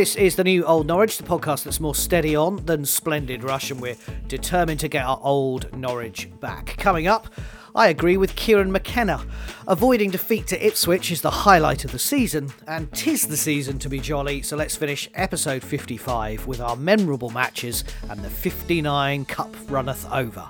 This 0.00 0.16
is 0.16 0.36
the 0.36 0.44
new 0.44 0.64
Old 0.64 0.86
Norwich, 0.86 1.18
the 1.18 1.24
podcast 1.24 1.64
that's 1.64 1.78
more 1.78 1.94
steady 1.94 2.34
on 2.34 2.64
than 2.64 2.86
Splendid 2.86 3.44
Rush, 3.44 3.70
and 3.70 3.82
we're 3.82 3.98
determined 4.28 4.80
to 4.80 4.88
get 4.88 5.04
our 5.04 5.20
old 5.22 5.76
Norwich 5.76 6.30
back. 6.40 6.74
Coming 6.78 7.06
up, 7.06 7.26
I 7.74 7.88
agree 7.88 8.16
with 8.16 8.34
Kieran 8.34 8.72
McKenna. 8.72 9.26
Avoiding 9.68 10.10
defeat 10.10 10.46
to 10.46 10.66
Ipswich 10.66 11.10
is 11.10 11.20
the 11.20 11.30
highlight 11.30 11.84
of 11.84 11.92
the 11.92 11.98
season, 11.98 12.50
and 12.66 12.90
tis 12.94 13.26
the 13.26 13.36
season 13.36 13.78
to 13.80 13.90
be 13.90 14.00
jolly, 14.00 14.40
so 14.40 14.56
let's 14.56 14.74
finish 14.74 15.06
episode 15.12 15.62
55 15.62 16.46
with 16.46 16.62
our 16.62 16.76
memorable 16.76 17.28
matches 17.28 17.84
and 18.08 18.24
the 18.24 18.30
59 18.30 19.26
Cup 19.26 19.54
runneth 19.68 20.10
over. 20.10 20.48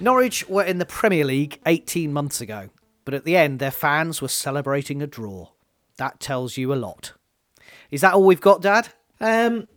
Norwich 0.00 0.48
were 0.48 0.64
in 0.64 0.78
the 0.78 0.86
Premier 0.86 1.26
League 1.26 1.60
18 1.66 2.14
months 2.14 2.40
ago, 2.40 2.70
but 3.04 3.12
at 3.12 3.26
the 3.26 3.36
end 3.36 3.58
their 3.58 3.70
fans 3.70 4.22
were 4.22 4.28
celebrating 4.28 5.02
a 5.02 5.06
draw. 5.06 5.48
That 5.98 6.18
tells 6.18 6.56
you 6.56 6.72
a 6.72 6.76
lot. 6.76 7.12
Is 7.94 8.00
that 8.00 8.14
all 8.14 8.24
we've 8.24 8.40
got, 8.40 8.60
Dad? 8.60 8.88
Um, 9.20 9.68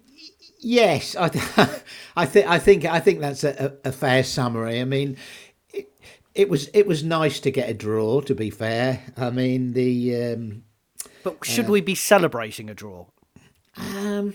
yes, 0.60 1.16
I, 1.16 1.30
th- 1.30 1.46
I 2.16 2.26
think 2.26 2.48
I 2.48 2.58
think 2.58 2.86
I 2.86 3.00
think 3.00 3.20
that's 3.20 3.44
a, 3.44 3.78
a, 3.86 3.92
fair 3.92 4.24
summary. 4.24 4.82
I 4.82 4.86
mean, 4.86 5.18
it, 5.72 5.94
it, 6.34 6.50
was 6.50 6.68
it 6.74 6.88
was 6.88 7.04
nice 7.04 7.40
to 7.42 7.52
get 7.52 7.70
a 7.70 7.76
draw. 7.76 8.22
To 8.22 8.34
be 8.34 8.50
fair, 8.50 9.04
I 9.18 9.30
mean 9.30 9.74
the. 9.74 10.34
Um, 10.34 10.64
but 11.24 11.46
should 11.46 11.68
uh, 11.68 11.74
we 11.74 11.82
be 11.82 11.94
celebrating 11.94 12.72
a 12.72 12.74
draw? 12.74 13.06
Um, 13.78 14.34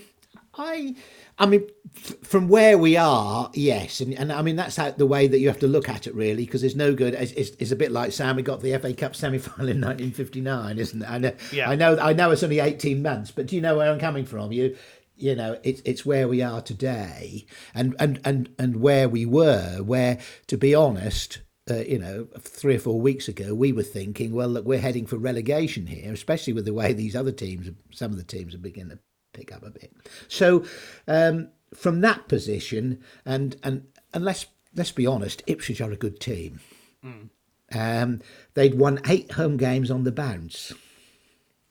I 0.55 0.95
I 1.37 1.45
mean, 1.45 1.67
f- 1.95 2.17
from 2.23 2.47
where 2.47 2.77
we 2.77 2.95
are, 2.97 3.49
yes, 3.53 4.01
and, 4.01 4.13
and 4.13 4.31
I 4.31 4.41
mean 4.41 4.55
that's 4.55 4.75
how, 4.75 4.91
the 4.91 5.05
way 5.05 5.27
that 5.27 5.39
you 5.39 5.47
have 5.47 5.59
to 5.59 5.67
look 5.67 5.89
at 5.89 6.07
it, 6.07 6.15
really, 6.15 6.45
because 6.45 6.61
there's 6.61 6.75
no 6.75 6.93
good. 6.93 7.13
It's, 7.13 7.31
it's, 7.33 7.51
it's, 7.59 7.71
a 7.71 7.75
bit 7.75 7.91
like 7.91 8.11
Sam. 8.11 8.35
We 8.35 8.43
got 8.43 8.61
the 8.61 8.77
FA 8.77 8.93
Cup 8.93 9.15
semi-final 9.15 9.69
in 9.69 9.81
1959, 9.81 10.77
isn't 10.77 11.01
it? 11.01 11.09
I 11.09 11.17
know, 11.17 11.33
yeah. 11.51 11.69
I 11.69 11.75
know, 11.75 11.97
I 11.97 12.13
know. 12.13 12.31
It's 12.31 12.43
only 12.43 12.59
18 12.59 13.01
months, 13.01 13.31
but 13.31 13.47
do 13.47 13.55
you 13.55 13.61
know 13.61 13.77
where 13.77 13.91
I'm 13.91 13.99
coming 13.99 14.25
from? 14.25 14.51
You, 14.51 14.75
you 15.15 15.35
know, 15.35 15.59
it's 15.63 15.81
it's 15.85 16.05
where 16.05 16.27
we 16.27 16.41
are 16.41 16.61
today, 16.61 17.45
and 17.73 17.95
and 17.99 18.19
and 18.25 18.49
and 18.59 18.77
where 18.77 19.09
we 19.09 19.25
were. 19.25 19.81
Where, 19.83 20.19
to 20.47 20.57
be 20.57 20.75
honest, 20.75 21.39
uh, 21.69 21.75
you 21.75 21.99
know, 21.99 22.27
three 22.39 22.75
or 22.75 22.79
four 22.79 22.99
weeks 22.99 23.27
ago, 23.27 23.53
we 23.55 23.71
were 23.71 23.83
thinking, 23.83 24.33
well, 24.33 24.49
look, 24.49 24.65
we're 24.65 24.79
heading 24.79 25.05
for 25.05 25.17
relegation 25.17 25.87
here, 25.87 26.11
especially 26.11 26.53
with 26.53 26.65
the 26.65 26.73
way 26.73 26.93
these 26.93 27.15
other 27.15 27.31
teams, 27.31 27.69
some 27.91 28.11
of 28.11 28.17
the 28.17 28.23
teams, 28.23 28.53
are 28.53 28.59
beginning 28.59 28.97
to 28.97 28.99
pick 29.33 29.53
up 29.53 29.63
a 29.63 29.71
bit. 29.71 29.93
So 30.27 30.65
um, 31.07 31.49
from 31.73 32.01
that 32.01 32.27
position, 32.27 33.03
and 33.25 33.55
and 33.63 33.87
and 34.13 34.23
let's 34.23 34.45
let's 34.75 34.91
be 34.91 35.07
honest, 35.07 35.43
Ipswich 35.47 35.81
are 35.81 35.91
a 35.91 35.97
good 35.97 36.19
team. 36.19 36.59
Mm. 37.03 37.29
Um, 37.75 38.21
they'd 38.53 38.75
won 38.75 39.01
eight 39.07 39.33
home 39.33 39.57
games 39.57 39.89
on 39.89 40.03
the 40.03 40.11
bounce. 40.11 40.73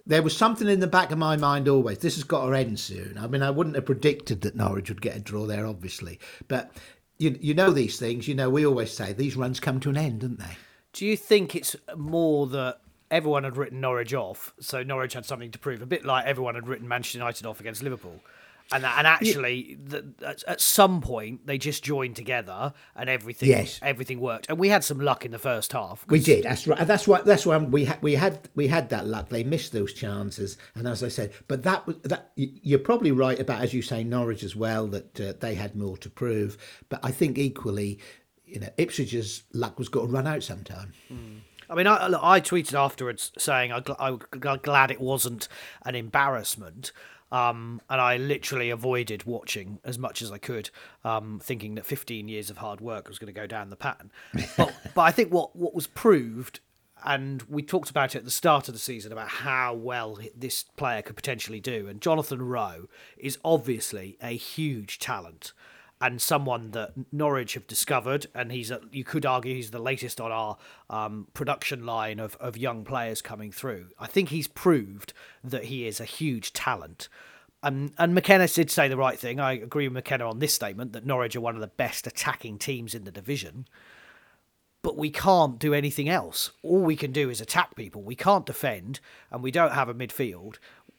There 0.04 0.22
was 0.22 0.36
something 0.36 0.68
in 0.68 0.80
the 0.80 0.88
back 0.88 1.12
of 1.12 1.18
my 1.18 1.36
mind 1.36 1.68
always. 1.68 1.98
This 1.98 2.16
has 2.16 2.24
got 2.24 2.44
to 2.44 2.52
end 2.52 2.80
soon. 2.80 3.16
I 3.16 3.28
mean, 3.28 3.42
I 3.42 3.50
wouldn't 3.50 3.76
have 3.76 3.86
predicted 3.86 4.40
that 4.40 4.56
Norwich 4.56 4.88
would 4.88 5.00
get 5.00 5.16
a 5.16 5.20
draw 5.20 5.46
there, 5.46 5.64
obviously, 5.64 6.18
but 6.48 6.72
you 7.18 7.38
you 7.40 7.54
know 7.54 7.70
these 7.70 7.98
things. 7.98 8.26
You 8.26 8.34
know, 8.34 8.50
we 8.50 8.66
always 8.66 8.92
say 8.92 9.12
these 9.12 9.36
runs 9.36 9.60
come 9.60 9.80
to 9.80 9.90
an 9.90 9.96
end, 9.96 10.20
don't 10.20 10.38
they? 10.38 10.56
Do 10.92 11.06
you 11.06 11.16
think 11.16 11.54
it's 11.54 11.76
more 11.96 12.46
that 12.48 12.80
everyone 13.12 13.44
had 13.44 13.56
written 13.56 13.80
Norwich 13.80 14.14
off, 14.14 14.52
so 14.58 14.82
Norwich 14.82 15.12
had 15.12 15.24
something 15.24 15.52
to 15.52 15.58
prove. 15.58 15.82
A 15.82 15.86
bit 15.86 16.04
like 16.04 16.26
everyone 16.26 16.56
had 16.56 16.66
written 16.66 16.88
Manchester 16.88 17.18
United 17.18 17.46
off 17.46 17.60
against 17.60 17.82
Liverpool. 17.82 18.20
And, 18.72 18.86
and 18.86 19.06
actually, 19.06 19.76
yeah. 19.90 20.00
the, 20.18 20.44
at 20.46 20.60
some 20.60 21.02
point, 21.02 21.46
they 21.46 21.58
just 21.58 21.84
joined 21.84 22.16
together, 22.16 22.72
and 22.96 23.10
everything 23.10 23.50
yes. 23.50 23.78
everything 23.82 24.18
worked. 24.18 24.46
And 24.48 24.58
we 24.58 24.70
had 24.70 24.82
some 24.82 24.98
luck 24.98 25.26
in 25.26 25.30
the 25.30 25.38
first 25.38 25.72
half. 25.72 26.06
We 26.08 26.20
did. 26.20 26.44
That's 26.44 26.66
right. 26.66 26.86
That's 26.86 27.06
why. 27.06 27.20
That's 27.20 27.44
why 27.44 27.58
we 27.58 27.84
had 27.84 28.00
we 28.00 28.14
had 28.14 28.48
we 28.54 28.68
had 28.68 28.88
that 28.88 29.06
luck. 29.06 29.28
They 29.28 29.44
missed 29.44 29.72
those 29.72 29.92
chances, 29.92 30.56
and 30.74 30.88
as 30.88 31.02
I 31.02 31.08
said, 31.08 31.32
but 31.48 31.64
that 31.64 31.86
was 31.86 31.96
that. 32.04 32.32
You're 32.36 32.78
probably 32.78 33.12
right 33.12 33.38
about 33.38 33.60
as 33.60 33.74
you 33.74 33.82
say 33.82 34.04
Norwich 34.04 34.42
as 34.42 34.56
well 34.56 34.86
that 34.86 35.20
uh, 35.20 35.34
they 35.38 35.54
had 35.54 35.76
more 35.76 35.98
to 35.98 36.08
prove. 36.08 36.56
But 36.88 37.00
I 37.02 37.10
think 37.10 37.36
equally, 37.36 37.98
you 38.46 38.60
know, 38.60 38.70
Ipswich's 38.78 39.42
luck 39.52 39.78
was 39.78 39.90
going 39.90 40.06
to 40.06 40.12
run 40.12 40.26
out 40.26 40.42
sometime. 40.44 40.94
Mm. 41.12 41.40
I 41.72 41.74
mean, 41.74 41.86
I, 41.86 42.06
I 42.22 42.40
tweeted 42.40 42.74
afterwards 42.74 43.32
saying 43.38 43.72
I, 43.72 43.82
I, 43.98 44.08
am 44.10 44.58
glad 44.62 44.90
it 44.90 45.00
wasn't 45.00 45.48
an 45.86 45.94
embarrassment. 45.94 46.92
Um, 47.32 47.80
and 47.88 47.98
I 47.98 48.18
literally 48.18 48.68
avoided 48.68 49.24
watching 49.24 49.78
as 49.84 49.98
much 49.98 50.20
as 50.20 50.30
I 50.30 50.36
could, 50.36 50.68
um, 51.02 51.40
thinking 51.42 51.76
that 51.76 51.86
15 51.86 52.28
years 52.28 52.50
of 52.50 52.58
hard 52.58 52.82
work 52.82 53.08
was 53.08 53.18
going 53.18 53.32
to 53.32 53.40
go 53.40 53.46
down 53.46 53.70
the 53.70 53.76
pattern. 53.76 54.10
But, 54.58 54.74
but 54.94 55.00
I 55.00 55.12
think 55.12 55.32
what, 55.32 55.56
what 55.56 55.74
was 55.74 55.86
proved, 55.86 56.60
and 57.06 57.42
we 57.44 57.62
talked 57.62 57.88
about 57.88 58.14
it 58.14 58.18
at 58.18 58.24
the 58.26 58.30
start 58.30 58.68
of 58.68 58.74
the 58.74 58.80
season 58.80 59.12
about 59.12 59.28
how 59.28 59.72
well 59.72 60.18
this 60.36 60.64
player 60.76 61.00
could 61.00 61.16
potentially 61.16 61.58
do. 61.58 61.88
And 61.88 62.02
Jonathan 62.02 62.42
Rowe 62.42 62.90
is 63.16 63.38
obviously 63.42 64.18
a 64.22 64.36
huge 64.36 64.98
talent 64.98 65.54
and 66.02 66.20
someone 66.20 66.72
that 66.72 66.92
Norwich 67.12 67.54
have 67.54 67.68
discovered, 67.68 68.26
and 68.34 68.50
he's 68.50 68.72
a, 68.72 68.80
you 68.90 69.04
could 69.04 69.24
argue 69.24 69.54
he's 69.54 69.70
the 69.70 69.78
latest 69.78 70.20
on 70.20 70.32
our 70.32 70.58
um, 70.90 71.28
production 71.32 71.86
line 71.86 72.18
of, 72.18 72.36
of 72.40 72.56
young 72.56 72.84
players 72.84 73.22
coming 73.22 73.52
through. 73.52 73.86
I 74.00 74.08
think 74.08 74.28
he's 74.28 74.48
proved 74.48 75.12
that 75.44 75.66
he 75.66 75.86
is 75.86 76.00
a 76.00 76.04
huge 76.04 76.52
talent. 76.52 77.08
Um, 77.62 77.92
and 77.98 78.14
McKenna 78.14 78.48
did 78.48 78.68
say 78.68 78.88
the 78.88 78.96
right 78.96 79.16
thing. 79.16 79.38
I 79.38 79.52
agree 79.52 79.86
with 79.86 79.94
McKenna 79.94 80.28
on 80.28 80.40
this 80.40 80.52
statement 80.52 80.92
that 80.92 81.06
Norwich 81.06 81.36
are 81.36 81.40
one 81.40 81.54
of 81.54 81.60
the 81.60 81.68
best 81.68 82.08
attacking 82.08 82.58
teams 82.58 82.96
in 82.96 83.04
the 83.04 83.12
division. 83.12 83.68
But 84.82 84.96
we 84.96 85.10
can't 85.10 85.60
do 85.60 85.72
anything 85.72 86.08
else. 86.08 86.50
All 86.64 86.80
we 86.80 86.96
can 86.96 87.12
do 87.12 87.30
is 87.30 87.40
attack 87.40 87.76
people. 87.76 88.02
We 88.02 88.16
can't 88.16 88.44
defend, 88.44 88.98
and 89.30 89.40
we 89.40 89.52
don't 89.52 89.72
have 89.72 89.88
a 89.88 89.94
midfield. 89.94 90.56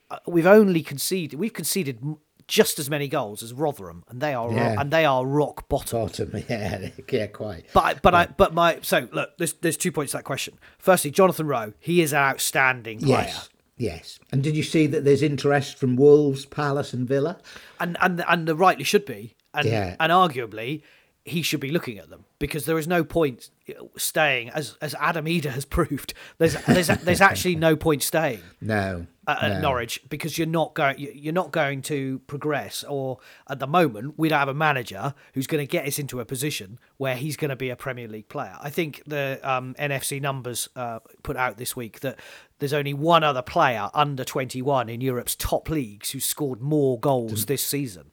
Uh, 0.09 0.19
we've 0.25 0.47
only 0.47 0.81
conceded. 0.81 1.38
We've 1.38 1.52
conceded 1.52 2.16
just 2.48 2.80
as 2.80 2.90
many 2.90 3.08
goals 3.08 3.44
as 3.44 3.54
Rotherham, 3.54 4.04
and 4.09 4.22
they 4.22 4.34
are 4.34 4.52
yeah. 4.52 4.80
and 4.80 4.92
they 4.92 5.06
are 5.06 5.26
rock 5.26 5.68
bottom. 5.70 6.00
Bottom, 6.02 6.31
yeah, 6.50 6.90
yeah, 7.12 7.28
quite. 7.28 7.66
But 7.74 8.01
but 8.01 8.13
yeah. 8.13 8.19
I 8.19 8.25
but 8.28 8.54
my 8.54 8.80
so 8.81 9.07
look, 9.12 9.38
there's 9.38 9.54
there's 9.54 9.78
two 9.78 9.92
points 9.92 10.12
to 10.12 10.18
that 10.18 10.24
question. 10.24 10.57
Firstly, 10.78 11.12
Jonathan 11.12 11.48
Rowe, 11.48 11.74
he 11.80 12.01
is 12.01 12.13
an 12.13 12.19
outstanding 12.19 13.00
player. 13.00 13.25
Yes. 13.25 13.50
Yes, 13.75 14.19
and 14.31 14.44
did 14.44 14.56
you 14.56 14.62
see 14.62 14.86
that 14.86 15.04
there's 15.04 15.24
interest 15.24 15.80
from 15.80 15.95
Wolves, 15.95 16.45
Palace, 16.45 16.94
and 16.94 17.07
Villa? 17.07 17.40
And 17.80 17.98
and 18.01 18.24
and 18.28 18.48
there 18.48 18.54
rightly 18.56 18.84
should 18.84 19.04
be, 19.04 19.36
and 19.51 19.68
yeah. 19.68 19.96
and 20.00 20.12
arguably 20.12 20.84
he 21.25 21.42
should 21.42 21.62
be 21.62 21.72
looking 21.72 21.98
at 21.98 22.10
them 22.10 22.25
because 22.38 22.66
there 22.66 22.78
is 22.78 22.88
no 22.88 23.04
point 23.04 23.50
staying 23.96 24.50
as 24.50 24.78
as 24.81 24.94
Adam 25.00 25.25
Idah 25.25 25.52
has 25.52 25.64
proved. 25.66 26.14
There's 26.38 26.56
there's 26.66 26.88
there's 26.88 27.22
actually 27.22 27.56
no 27.56 27.75
point 27.75 28.04
staying. 28.04 28.42
No. 28.62 29.08
At, 29.25 29.54
no. 29.54 29.62
Norwich 29.62 30.02
because 30.10 30.38
you're 30.38 30.48
not 30.48 30.74
going 30.74 30.96
you're 30.98 31.34
not 31.34 31.52
going 31.52 31.81
to 31.84 32.20
progress 32.28 32.84
or 32.84 33.20
at 33.50 33.60
the 33.60 33.68
moment 33.68 34.16
we 34.18 34.28
don't 34.28 34.40
have 34.40 34.50
a 34.50 34.54
manager 34.54 35.14
who's 35.34 35.48
going 35.48 35.66
to 35.66 35.70
get 35.70 35.88
us 35.88 35.98
into 35.98 36.20
a 36.20 36.25
position 36.25 36.78
where 36.98 37.16
he's 37.16 37.38
going 37.38 37.50
to 37.50 37.56
be 37.56 37.70
a 37.70 37.75
Premier 37.78 38.08
League 38.08 38.28
player. 38.28 38.58
I 38.62 38.70
think 38.70 39.02
the 39.06 39.40
um, 39.44 39.75
NFC 39.80 40.22
numbers 40.22 40.68
uh, 40.75 41.00
put 41.24 41.38
out 41.38 41.58
this 41.58 41.74
week 41.74 42.02
that 42.02 42.20
there's 42.60 42.74
only 42.74 42.94
one 42.94 43.24
other 43.24 43.42
player 43.42 43.90
under 43.94 44.25
21 44.25 44.90
in 44.90 45.00
Europe's 45.00 45.36
top 45.36 45.70
leagues 45.70 46.12
who 46.12 46.20
scored 46.20 46.62
more 46.62 47.00
goals 47.00 47.46
this 47.46 47.66
season. 47.66 48.12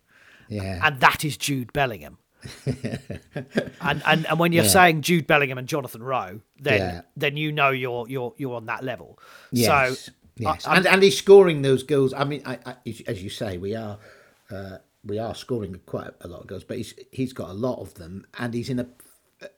Yeah. 0.48 0.80
And 0.82 1.00
that 1.00 1.24
is 1.24 1.36
Jude 1.36 1.72
Bellingham. 1.72 2.18
and, 3.80 4.02
and 4.06 4.26
and 4.26 4.38
when 4.38 4.52
you're 4.52 4.64
Yeah. 4.64 4.70
saying 4.70 5.02
Jude 5.02 5.26
Bellingham 5.26 5.58
and 5.58 5.68
Jonathan 5.68 6.02
Rowe, 6.02 6.40
then 6.58 6.78
Yeah. 6.80 7.00
then 7.16 7.36
you 7.36 7.52
know 7.52 7.70
you're 7.70 8.08
you're 8.08 8.34
you're 8.36 8.54
on 8.54 8.66
that 8.66 8.84
level. 8.84 9.18
Yes, 9.52 9.98
So 10.04 10.12
yes, 10.36 10.66
I- 10.66 10.76
and 10.76 10.86
and 10.86 11.02
he's 11.02 11.16
scoring 11.18 11.62
those 11.62 11.82
goals. 11.82 12.12
I 12.14 12.24
mean, 12.24 12.42
I, 12.46 12.58
I, 12.66 12.74
as 13.06 13.22
you 13.22 13.30
say, 13.30 13.58
we 13.58 13.74
are 13.74 13.98
uh, 14.50 14.78
we 15.04 15.18
are 15.18 15.34
scoring 15.34 15.80
quite 15.86 16.10
a 16.20 16.28
lot 16.28 16.40
of 16.42 16.46
goals, 16.46 16.64
but 16.64 16.76
he's 16.76 16.94
he's 17.10 17.32
got 17.32 17.50
a 17.50 17.54
lot 17.54 17.80
of 17.80 17.94
them, 17.94 18.26
and 18.38 18.54
he's 18.54 18.68
in 18.70 18.78
a 18.80 18.86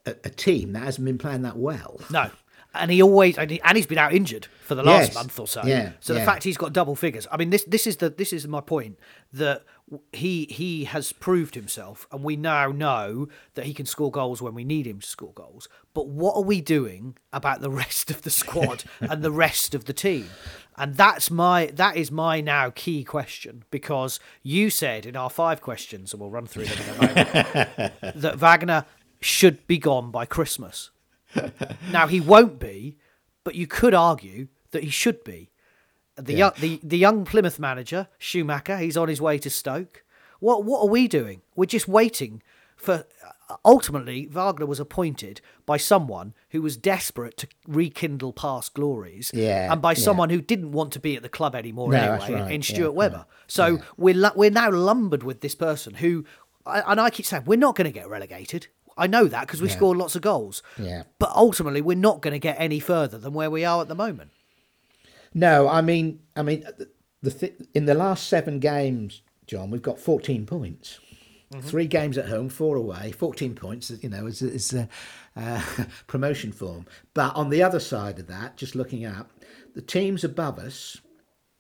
a, 0.07 0.11
a 0.25 0.31
team 0.31 0.73
that 0.75 0.81
hasn't 0.85 1.05
been 1.05 1.19
playing 1.19 1.43
that 1.43 1.57
well. 1.57 2.01
No. 2.11 2.31
And 2.75 2.91
he 2.91 3.03
always 3.03 3.37
and, 3.37 3.51
he, 3.51 3.61
and 3.63 3.77
he's 3.77 3.87
been 3.87 3.99
out 3.99 4.15
injured 4.15 4.47
for 4.63 4.75
the 4.75 4.83
last 4.83 5.09
Yes. 5.09 5.15
month 5.15 5.39
or 5.39 5.47
so. 5.47 5.63
Yeah, 5.65 5.93
So 6.01 6.15
the 6.15 6.21
fact 6.21 6.43
he's 6.45 6.57
got 6.57 6.73
double 6.73 6.97
figures. 6.97 7.27
I 7.31 7.37
mean, 7.37 7.51
this 7.51 7.65
this 7.65 7.87
is 7.87 7.99
the 7.99 8.09
this 8.09 8.33
is 8.33 8.49
my 8.49 8.61
point 8.63 8.99
that 9.33 9.63
he 10.13 10.47
he 10.51 10.85
has 10.85 11.13
proved 11.13 11.55
himself, 11.55 12.07
and 12.11 12.25
we 12.25 12.35
now 12.37 12.69
know 12.73 13.29
that 13.55 13.67
he 13.67 13.75
can 13.75 13.85
score 13.85 14.11
goals 14.11 14.41
when 14.41 14.55
we 14.55 14.65
need 14.65 14.87
him 14.87 15.01
to 15.01 15.07
score 15.07 15.33
goals. 15.35 15.69
But 15.93 16.09
what 16.09 16.35
are 16.35 16.43
we 16.43 16.63
doing 16.63 17.17
about 17.33 17.61
the 17.61 17.71
rest 17.83 18.11
of 18.11 18.23
the 18.23 18.31
squad 18.31 18.85
and 19.01 19.23
the 19.23 19.31
rest 19.33 19.75
of 19.75 19.85
the 19.85 19.93
team? 19.93 20.29
And 20.79 20.97
that's 20.97 21.31
my 21.31 21.67
that 21.75 21.97
is 21.97 22.11
my 22.11 22.41
now 22.41 22.71
key 22.71 23.05
question 23.05 23.65
because 23.71 24.19
you 24.43 24.71
said 24.71 25.05
in 25.05 25.15
our 25.17 25.29
five 25.29 25.61
questions, 25.61 26.15
and 26.15 26.21
we'll 26.21 26.31
run 26.31 26.47
through 26.47 26.65
them 26.65 26.79
in 26.81 26.89
a 26.95 27.07
moment, 27.07 27.93
that 28.23 28.39
Wagner 28.39 28.87
should 29.21 29.67
be 29.67 29.77
gone 29.77 30.11
by 30.11 30.25
Christmas. 30.25 30.91
Now 31.93 32.07
he 32.07 32.21
won't 32.21 32.59
be, 32.59 32.97
but 33.45 33.55
you 33.55 33.67
could 33.67 33.95
argue 33.95 34.49
that 34.71 34.83
he 34.85 34.91
should 34.91 35.25
be. 35.25 35.51
The 36.17 36.35
young, 36.35 36.53
the 36.61 36.79
the 36.83 36.99
young 36.99 37.25
Plymouth 37.25 37.59
manager 37.59 38.09
Schumacher, 38.19 38.77
he's 38.79 38.97
on 38.99 39.09
his 39.09 39.21
way 39.21 39.39
to 39.39 39.49
Stoke. 39.51 40.05
What 40.41 40.65
what 40.65 40.81
are 40.83 40.89
we 40.89 41.09
doing? 41.09 41.43
We're 41.57 41.67
just 41.67 41.89
waiting 41.89 42.43
for. 42.77 43.07
Uh, 43.49 43.57
ultimately, 43.65 44.27
Wagner 44.27 44.67
was 44.67 44.79
appointed 44.79 45.41
by 45.67 45.77
someone 45.79 46.35
who 46.51 46.61
was 46.63 46.77
desperate 46.77 47.37
to 47.39 47.47
rekindle 47.67 48.33
past 48.33 48.75
glories, 48.75 49.31
Yeah, 49.35 49.73
and 49.73 49.81
by 49.81 49.93
yeah. 49.93 49.99
someone 50.01 50.31
who 50.31 50.41
didn't 50.43 50.73
want 50.73 50.93
to 50.93 51.01
be 51.01 51.17
at 51.17 51.23
the 51.23 51.29
club 51.29 51.55
anymore 51.55 51.91
No, 51.91 51.99
anyway, 51.99 52.41
right, 52.41 52.53
in 52.53 52.61
yeah, 52.61 52.75
Stuart 52.75 52.93
Webber. 52.93 53.25
So 53.47 53.79
we're 53.97 54.33
we're 54.37 54.51
now 54.51 54.71
lumbered 54.71 55.23
with 55.23 55.41
this 55.41 55.55
person 55.55 55.95
who, 55.95 56.25
and 56.67 57.01
I 57.01 57.09
keep 57.11 57.25
saying 57.27 57.45
we're 57.47 57.59
not 57.59 57.75
going 57.75 57.87
to 57.91 57.99
get 57.99 58.09
relegated. 58.09 58.67
I 58.97 59.07
know 59.07 59.25
that 59.27 59.47
because 59.47 59.63
we 59.63 59.69
Yeah. 59.69 59.77
scored 59.77 59.99
lots 59.99 60.17
of 60.17 60.23
goals. 60.23 60.63
Yeah. 60.79 61.05
But 61.19 61.31
ultimately, 61.35 61.81
we're 61.81 61.97
not 61.97 62.21
going 62.23 62.33
to 62.33 62.39
get 62.39 62.57
any 62.59 62.81
further 62.81 63.19
than 63.19 63.33
where 63.33 63.51
we 63.51 63.65
are 63.65 63.81
at 63.81 63.89
the 63.89 63.95
moment. 63.95 64.31
No, 65.35 65.69
I 65.69 65.81
mean, 65.81 66.21
I 66.37 66.43
mean, 66.43 66.65
uh, 66.67 66.73
the, 66.77 66.91
the 67.23 67.31
th- 67.31 67.55
in 67.75 67.87
the 67.87 67.95
last 67.95 68.29
seven 68.29 68.59
games, 68.59 69.23
John, 69.47 69.71
we've 69.71 69.83
got 69.83 69.99
fourteen 69.99 70.47
points. 70.47 70.99
Mm-hmm. 71.53 71.69
Three 71.69 71.87
games 71.87 72.17
at 72.17 72.29
home, 72.29 72.49
four 72.49 72.77
away, 72.77 73.13
fourteen 73.13 73.55
points. 73.55 73.91
You 74.03 74.09
know, 74.09 74.27
is 74.27 74.43
is 74.43 74.73
a 74.75 74.89
uh, 75.37 75.63
uh 75.79 75.85
promotion 76.07 76.53
form. 76.53 76.87
But 77.15 77.35
on 77.35 77.51
the 77.51 77.63
other 77.63 77.81
side 77.81 78.19
of 78.19 78.27
that, 78.27 78.57
just 78.57 78.75
looking 78.75 79.05
at 79.05 79.27
the 79.75 79.83
teams 79.83 80.23
above 80.25 80.59
us, 80.59 81.01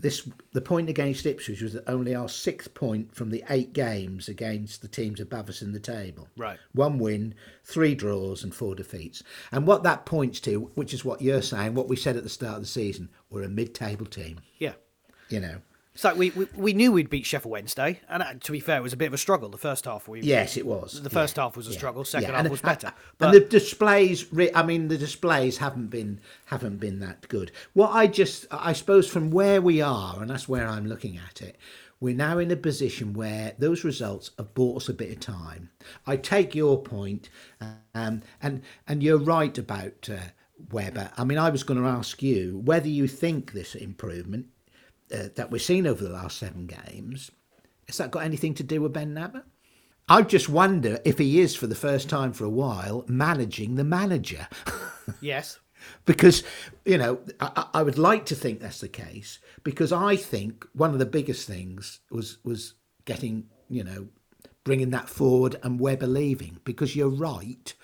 this 0.02 0.28
the 0.52 0.60
point 0.60 0.90
against 0.90 1.24
Ipswich 1.24 1.62
was 1.62 1.72
that 1.72 1.88
only 1.88 2.14
our 2.14 2.28
sixth 2.28 2.74
point 2.74 3.14
from 3.14 3.30
the 3.30 3.42
eight 3.48 3.72
games 3.72 4.28
against 4.28 4.82
the 4.82 4.88
teams 4.88 5.20
above 5.20 5.48
us 5.48 5.62
in 5.62 5.72
the 5.72 5.80
table. 5.80 6.28
Right. 6.36 6.58
One 6.72 6.98
win, 6.98 7.34
three 7.64 7.94
draws, 7.94 8.44
and 8.44 8.54
four 8.54 8.74
defeats. 8.74 9.22
And 9.52 9.66
what 9.66 9.84
that 9.84 10.04
points 10.04 10.40
to, 10.40 10.70
which 10.74 10.92
is 10.92 11.04
what 11.04 11.22
you're 11.22 11.40
saying, 11.40 11.74
what 11.74 11.88
we 11.88 11.96
said 11.96 12.16
at 12.16 12.24
the 12.24 12.28
start 12.28 12.56
of 12.56 12.62
the 12.62 12.68
season, 12.68 13.08
we're 13.30 13.44
a 13.44 13.48
mid-table 13.48 14.06
team. 14.06 14.40
Yeah. 14.58 14.74
You 15.28 15.40
know. 15.40 15.56
So 15.94 16.14
we, 16.14 16.30
we, 16.30 16.46
we 16.56 16.72
knew 16.72 16.90
we'd 16.90 17.10
beat 17.10 17.26
Sheffield 17.26 17.52
Wednesday, 17.52 18.00
and 18.08 18.22
uh, 18.22 18.34
to 18.40 18.52
be 18.52 18.60
fair, 18.60 18.78
it 18.78 18.82
was 18.82 18.94
a 18.94 18.96
bit 18.96 19.08
of 19.08 19.12
a 19.12 19.18
struggle. 19.18 19.50
The 19.50 19.58
first 19.58 19.84
half, 19.84 20.08
we 20.08 20.22
Yes, 20.22 20.56
it 20.56 20.64
was. 20.66 21.02
The 21.02 21.10
first 21.10 21.36
Yeah, 21.36 21.42
half 21.44 21.56
was 21.56 21.66
a 21.68 21.70
yeah, 21.72 21.76
struggle. 21.76 22.04
Second 22.04 22.30
yeah. 22.30 22.36
half 22.36 22.44
And- 22.46 22.50
was 22.50 22.62
better. 22.62 22.86
and- 22.86 22.96
But 23.18 23.26
and 23.26 23.34
the 23.34 23.40
displays, 23.46 24.24
I 24.54 24.62
mean, 24.62 24.88
the 24.88 24.96
displays 24.96 25.58
haven't 25.58 25.88
been 25.88 26.20
haven't 26.46 26.78
been 26.78 27.00
that 27.00 27.28
good. 27.28 27.52
What 27.74 27.90
I 27.90 28.06
just, 28.06 28.46
I 28.50 28.72
suppose, 28.72 29.06
from 29.06 29.30
where 29.30 29.60
we 29.60 29.82
are, 29.82 30.20
and 30.20 30.30
that's 30.30 30.48
where 30.48 30.66
I'm 30.66 30.86
looking 30.86 31.18
at 31.18 31.42
it. 31.42 31.56
We're 32.00 32.16
now 32.16 32.38
in 32.38 32.50
a 32.50 32.56
position 32.56 33.12
where 33.12 33.52
those 33.58 33.84
results 33.84 34.30
have 34.38 34.54
bought 34.54 34.78
us 34.82 34.88
a 34.88 34.94
bit 34.94 35.12
of 35.12 35.20
time. 35.20 35.70
I 36.06 36.16
take 36.16 36.54
your 36.54 36.80
point, 36.82 37.28
um, 37.94 38.22
and 38.40 38.62
and 38.88 39.02
you're 39.02 39.18
right 39.18 39.56
about 39.58 40.08
uh, 40.10 40.16
Webber. 40.70 41.10
I 41.18 41.24
mean, 41.24 41.36
I 41.38 41.50
was 41.50 41.62
going 41.64 41.80
to 41.80 41.86
ask 41.86 42.22
you 42.22 42.62
whether 42.64 42.88
you 42.88 43.06
think 43.06 43.52
this 43.52 43.74
improvement 43.74 44.46
uh, 45.12 45.28
that 45.36 45.50
we've 45.50 45.62
seen 45.62 45.86
over 45.86 46.02
the 46.02 46.10
last 46.10 46.38
seven 46.38 46.66
games 46.66 47.30
has 47.86 47.98
that 47.98 48.10
got 48.10 48.24
anything 48.24 48.54
to 48.54 48.62
do 48.62 48.80
with 48.80 48.92
Ben 48.92 49.14
Knapper? 49.14 49.42
I 50.08 50.22
just 50.22 50.48
wonder 50.48 50.98
if 51.04 51.18
he 51.18 51.40
is, 51.40 51.54
for 51.54 51.66
the 51.66 51.74
first 51.74 52.08
time 52.08 52.32
for 52.32 52.44
a 52.44 52.50
while, 52.50 53.04
managing 53.06 53.76
the 53.76 53.84
manager. 53.84 54.48
yes, 55.20 55.58
because, 56.04 56.42
you 56.84 56.98
know, 56.98 57.20
I, 57.40 57.66
I 57.74 57.82
would 57.82 57.98
like 57.98 58.26
to 58.26 58.34
think 58.34 58.60
that's 58.60 58.80
the 58.80 58.88
case 58.88 59.38
because 59.62 59.92
I 59.92 60.16
think 60.16 60.66
one 60.72 60.90
of 60.90 60.98
the 60.98 61.06
biggest 61.06 61.46
things 61.46 62.00
was 62.10 62.38
was 62.44 62.74
getting, 63.04 63.46
you 63.68 63.84
know, 63.84 64.08
bringing 64.64 64.90
that 64.90 65.08
forward 65.08 65.56
and 65.62 65.80
Webber 65.80 66.06
leaving 66.06 66.58
because 66.64 66.96
you're 66.96 67.08
right. 67.08 67.74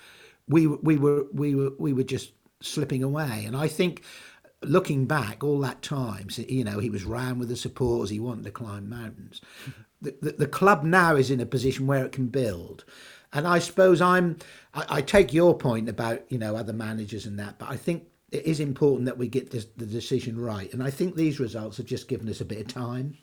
We, 0.47 0.67
we 0.67 0.97
were 0.97 1.25
we 1.33 1.55
were 1.55 1.71
we 1.77 1.93
were 1.93 2.03
just 2.03 2.31
slipping 2.61 3.03
away 3.03 3.45
and 3.45 3.55
I 3.55 3.67
think 3.67 4.03
looking 4.61 5.05
back 5.05 5.43
all 5.43 5.59
that 5.59 5.81
time 5.81 6.27
you 6.37 6.63
know 6.63 6.79
he 6.79 6.89
was 6.89 7.05
round 7.05 7.39
with 7.39 7.49
the 7.49 7.55
supporters 7.55 8.09
he 8.09 8.19
wanted 8.19 8.43
to 8.43 8.51
climb 8.51 8.89
mountains 8.89 9.41
the, 10.01 10.15
the, 10.21 10.31
the 10.31 10.47
club 10.47 10.83
now 10.83 11.15
is 11.15 11.31
in 11.31 11.39
a 11.39 11.45
position 11.45 11.87
where 11.87 12.05
it 12.05 12.11
can 12.11 12.27
build 12.27 12.83
and 13.31 13.47
I 13.47 13.59
suppose 13.59 14.01
I'm 14.01 14.37
I, 14.73 14.85
I 14.89 15.01
take 15.01 15.33
your 15.33 15.57
point 15.57 15.87
about 15.87 16.29
you 16.29 16.37
know 16.37 16.55
other 16.55 16.73
managers 16.73 17.25
and 17.25 17.39
that 17.39 17.57
but 17.57 17.69
I 17.69 17.77
think 17.77 18.05
it 18.31 18.45
is 18.45 18.59
important 18.59 19.05
that 19.05 19.17
we 19.17 19.27
get 19.27 19.49
this, 19.49 19.65
the 19.77 19.85
decision 19.85 20.39
right 20.39 20.71
and 20.73 20.83
I 20.83 20.89
think 20.89 21.15
these 21.15 21.39
results 21.39 21.77
have 21.77 21.85
just 21.85 22.07
given 22.07 22.27
us 22.27 22.41
a 22.41 22.45
bit 22.45 22.59
of 22.59 22.67
time 22.67 23.17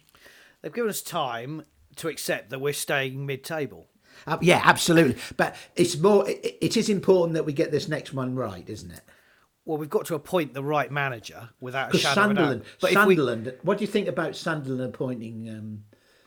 they've 0.63 0.73
given 0.73 0.91
us 0.91 1.03
time 1.03 1.65
to 1.97 2.09
accept 2.09 2.51
that 2.51 2.61
we're 2.61 2.73
staying 2.73 3.27
mid-table. 3.27 3.87
Uh, 4.27 4.39
yeah, 4.41 4.61
absolutely. 4.65 5.17
But 5.37 5.57
it's 5.75 5.97
more. 5.99 6.29
It, 6.29 6.59
it 6.61 6.77
is 6.77 6.89
important 6.89 7.35
that 7.35 7.45
we 7.45 7.53
get 7.53 7.71
this 7.71 7.89
next 7.89 8.15
one 8.15 8.35
right, 8.35 8.69
isn't 8.69 8.91
it? 8.91 9.03
Well, 9.67 9.79
we've 9.79 9.91
got 9.91 10.07
to 10.07 10.15
appoint 10.15 10.55
the 10.55 10.63
right 10.63 10.91
manager 10.91 11.51
without 11.61 11.95
a 11.95 11.99
shadow 11.99 12.15
Sunderland, 12.15 12.61
of 12.61 12.61
a 12.61 12.63
doubt. 12.63 12.81
But 12.81 12.93
if 12.93 13.07
we 13.07 13.17
What 13.63 13.79
do 13.79 13.85
you 13.85 13.89
think 13.89 14.07
about 14.07 14.37
Sunderland 14.37 14.95
appointing 14.95 15.49
um, 15.51 15.85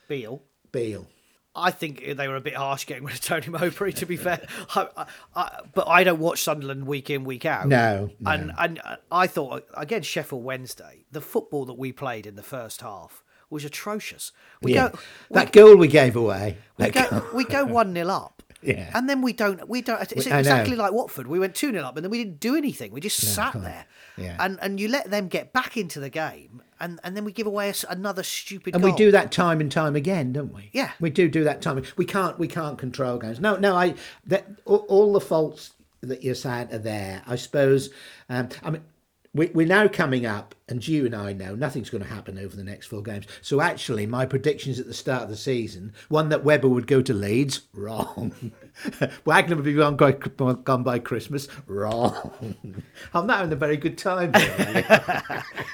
Beale, 0.09 0.43
Beale? 0.71 1.07
I 1.55 1.71
think 1.71 2.03
they 2.15 2.27
were 2.27 2.35
a 2.35 2.41
bit 2.41 2.55
harsh 2.55 2.85
getting 2.85 3.05
rid 3.05 3.15
of 3.15 3.21
Tony 3.21 3.47
Mowbray. 3.47 3.93
To 3.93 4.05
be 4.05 4.17
fair, 4.17 4.45
I, 4.75 4.87
I, 4.95 5.05
I, 5.35 5.59
but 5.73 5.87
I 5.87 6.03
don't 6.03 6.19
watch 6.19 6.43
Sunderland 6.43 6.85
week 6.85 7.09
in 7.09 7.23
week 7.23 7.45
out. 7.45 7.67
No, 7.67 8.09
no. 8.19 8.31
and 8.31 8.51
and 8.57 8.81
I 9.11 9.25
thought 9.27 9.65
against 9.73 10.09
Sheffield 10.09 10.43
Wednesday, 10.43 11.05
the 11.11 11.21
football 11.21 11.65
that 11.65 11.77
we 11.77 11.91
played 11.91 12.27
in 12.27 12.35
the 12.35 12.43
first 12.43 12.81
half 12.81 13.23
was 13.49 13.65
atrocious. 13.65 14.31
We 14.61 14.75
yeah, 14.75 14.89
go, 14.89 14.99
that 15.31 15.51
goal 15.51 15.75
we 15.75 15.87
gave 15.87 16.15
away. 16.15 16.57
we 16.77 16.89
go, 16.89 17.25
we 17.33 17.45
go 17.45 17.65
one 17.65 17.93
0 17.93 18.07
up. 18.07 18.43
Yeah. 18.61 18.91
and 18.93 19.09
then 19.09 19.21
we 19.21 19.33
don't. 19.33 19.67
We 19.69 19.81
don't. 19.81 20.01
It's 20.01 20.25
know. 20.27 20.37
exactly 20.37 20.75
like 20.75 20.91
Watford. 20.91 21.27
We 21.27 21.39
went 21.39 21.55
two 21.55 21.71
0 21.71 21.83
up, 21.83 21.95
and 21.95 22.03
then 22.03 22.11
we 22.11 22.17
didn't 22.23 22.39
do 22.39 22.55
anything. 22.55 22.91
We 22.91 22.99
just 22.99 23.17
sat 23.17 23.53
there. 23.53 23.85
Yeah. 24.17 24.35
And 24.39 24.59
and 24.61 24.79
you 24.79 24.89
let 24.89 25.09
them 25.09 25.27
get 25.27 25.53
back 25.53 25.77
into 25.77 25.99
the 25.99 26.09
game, 26.09 26.61
and 26.79 26.99
and 27.03 27.15
then 27.15 27.23
we 27.23 27.31
give 27.31 27.47
away 27.47 27.69
a 27.69 27.73
another 27.89 28.23
stupid. 28.23 28.73
and 28.73 28.83
goal. 28.83 28.91
we 28.91 28.97
do 28.97 29.11
that 29.11 29.31
time 29.31 29.61
and 29.61 29.71
time 29.71 29.95
again, 29.95 30.33
don't 30.33 30.53
we? 30.53 30.69
Yeah. 30.73 30.91
we 30.99 31.09
do 31.09 31.29
do 31.29 31.43
that 31.45 31.61
time. 31.61 31.81
We 31.95 32.05
can't 32.05 32.37
we 32.37 32.47
can't 32.47 32.77
control 32.77 33.17
games. 33.17 33.39
No, 33.39 33.55
no. 33.55 33.75
I 33.75 33.95
that 34.27 34.45
all, 34.65 34.85
all 34.89 35.13
the 35.13 35.21
faults 35.21 35.71
that 36.01 36.23
you're 36.23 36.35
saying 36.35 36.73
are 36.73 36.79
there. 36.79 37.21
I 37.25 37.35
suppose. 37.35 37.89
Um, 38.29 38.49
I 38.63 38.71
mean. 38.71 38.83
We, 39.31 39.45
we're 39.53 39.67
now 39.67 39.87
coming 39.87 40.25
up, 40.25 40.55
and 40.67 40.85
you 40.87 41.05
and 41.05 41.13
I 41.13 41.33
know 41.33 41.53
nothing's 41.53 41.91
going 41.91 42.03
to 42.03 42.09
happen 42.09 42.39
over 42.39 42.55
the 42.55 42.63
next 42.63 42.87
four 42.87 43.03
games. 43.03 43.25
So 43.43 43.61
actually, 43.61 44.07
my 44.07 44.25
predictions 44.25 44.79
at 44.79 44.87
the 44.87 44.93
start 44.93 45.21
of 45.21 45.29
the 45.29 45.37
season, 45.37 45.93
one 46.07 46.29
that 46.29 46.43
Webber 46.43 46.67
would 46.67 46.87
go 46.87 47.03
to 47.03 47.13
Leeds, 47.13 47.61
wrong. 47.73 48.51
Wagner 49.25 49.55
would 49.55 49.65
be 49.65 49.73
gone, 49.73 49.97
by- 49.97 50.13
gone 50.13 50.81
by 50.81 50.97
Christmas, 50.97 51.47
wrong. 51.67 52.55
I'm 53.13 53.27
not 53.27 53.37
having 53.37 53.53
a 53.53 53.55
very 53.55 53.77
good 53.77 53.97
time. 53.97 54.33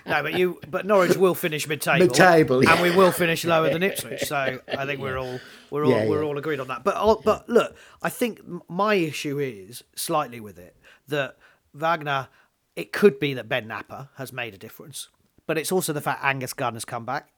No, 0.07 0.21
but 0.21 0.37
you, 0.37 0.59
but 0.69 0.85
Norwich 0.85 1.17
will 1.17 1.33
finish 1.33 1.67
mid-table, 1.67 2.05
Mid-table, 2.05 2.63
yeah. 2.63 2.73
and 2.73 2.81
we 2.83 2.95
will 2.95 3.11
finish 3.11 3.43
lower 3.43 3.71
than 3.71 3.81
Ipswich. 3.81 4.21
So 4.25 4.59
I 4.67 4.85
think 4.85 5.01
we're 5.01 5.17
all 5.17 5.39
we're 5.71 5.83
all 5.83 5.89
Yeah, 5.91 6.07
we're 6.07 6.23
all 6.23 6.37
agreed 6.37 6.59
on 6.59 6.67
that. 6.67 6.83
But 6.83 6.95
I'll- 6.95 7.21
but 7.25 7.49
look, 7.49 7.75
I 8.03 8.09
think 8.09 8.39
my 8.69 8.93
issue 8.95 9.39
is 9.39 9.83
slightly 9.95 10.39
with 10.39 10.59
it 10.59 10.75
that 11.07 11.37
Wagner. 11.73 12.27
It 12.75 12.91
could 12.91 13.19
be 13.19 13.33
that 13.33 13.47
Ben 13.47 13.67
Knapper 13.67 14.09
has 14.15 14.33
made 14.33 14.53
a 14.53 14.57
difference, 14.57 15.09
but 15.47 15.57
it's 15.57 15.71
also 15.71 15.93
the 15.93 16.01
fact 16.01 16.23
Angus 16.23 16.53
Gunn 16.53 16.73
has 16.73 16.85
come 16.85 17.05
back. 17.05 17.29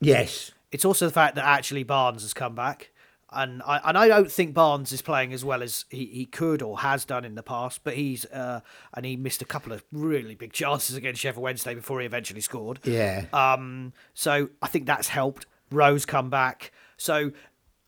yes, 0.00 0.52
It's 0.70 0.84
also 0.84 1.06
the 1.06 1.12
fact 1.12 1.34
that 1.36 1.44
actually 1.44 1.82
Barnes 1.82 2.22
has 2.22 2.34
come 2.34 2.54
back. 2.54 2.90
And 3.30 3.62
I 3.66 3.78
and 3.84 3.98
I 3.98 4.08
don't 4.08 4.32
think 4.32 4.54
Barnes 4.54 4.90
is 4.90 5.02
playing 5.02 5.34
as 5.34 5.44
well 5.44 5.62
as 5.62 5.84
he, 5.90 6.06
he 6.06 6.24
could 6.24 6.62
or 6.62 6.78
has 6.78 7.04
done 7.04 7.26
in 7.26 7.34
the 7.34 7.42
past, 7.42 7.84
but 7.84 7.92
he's 7.92 8.24
uh, 8.26 8.60
and 8.94 9.04
he 9.04 9.16
missed 9.16 9.42
a 9.42 9.44
couple 9.44 9.70
of 9.72 9.84
really 9.92 10.34
big 10.34 10.52
chances 10.54 10.96
against 10.96 11.20
Sheffield 11.20 11.42
Wednesday 11.42 11.74
before 11.74 12.00
he 12.00 12.06
eventually 12.06 12.40
scored. 12.40 12.80
yeah. 12.84 13.26
Um, 13.34 13.92
so 14.14 14.48
I 14.62 14.68
think 14.68 14.86
that's 14.86 15.08
helped. 15.08 15.44
Rowe's 15.70 16.06
come 16.06 16.30
back. 16.30 16.72
So 16.96 17.32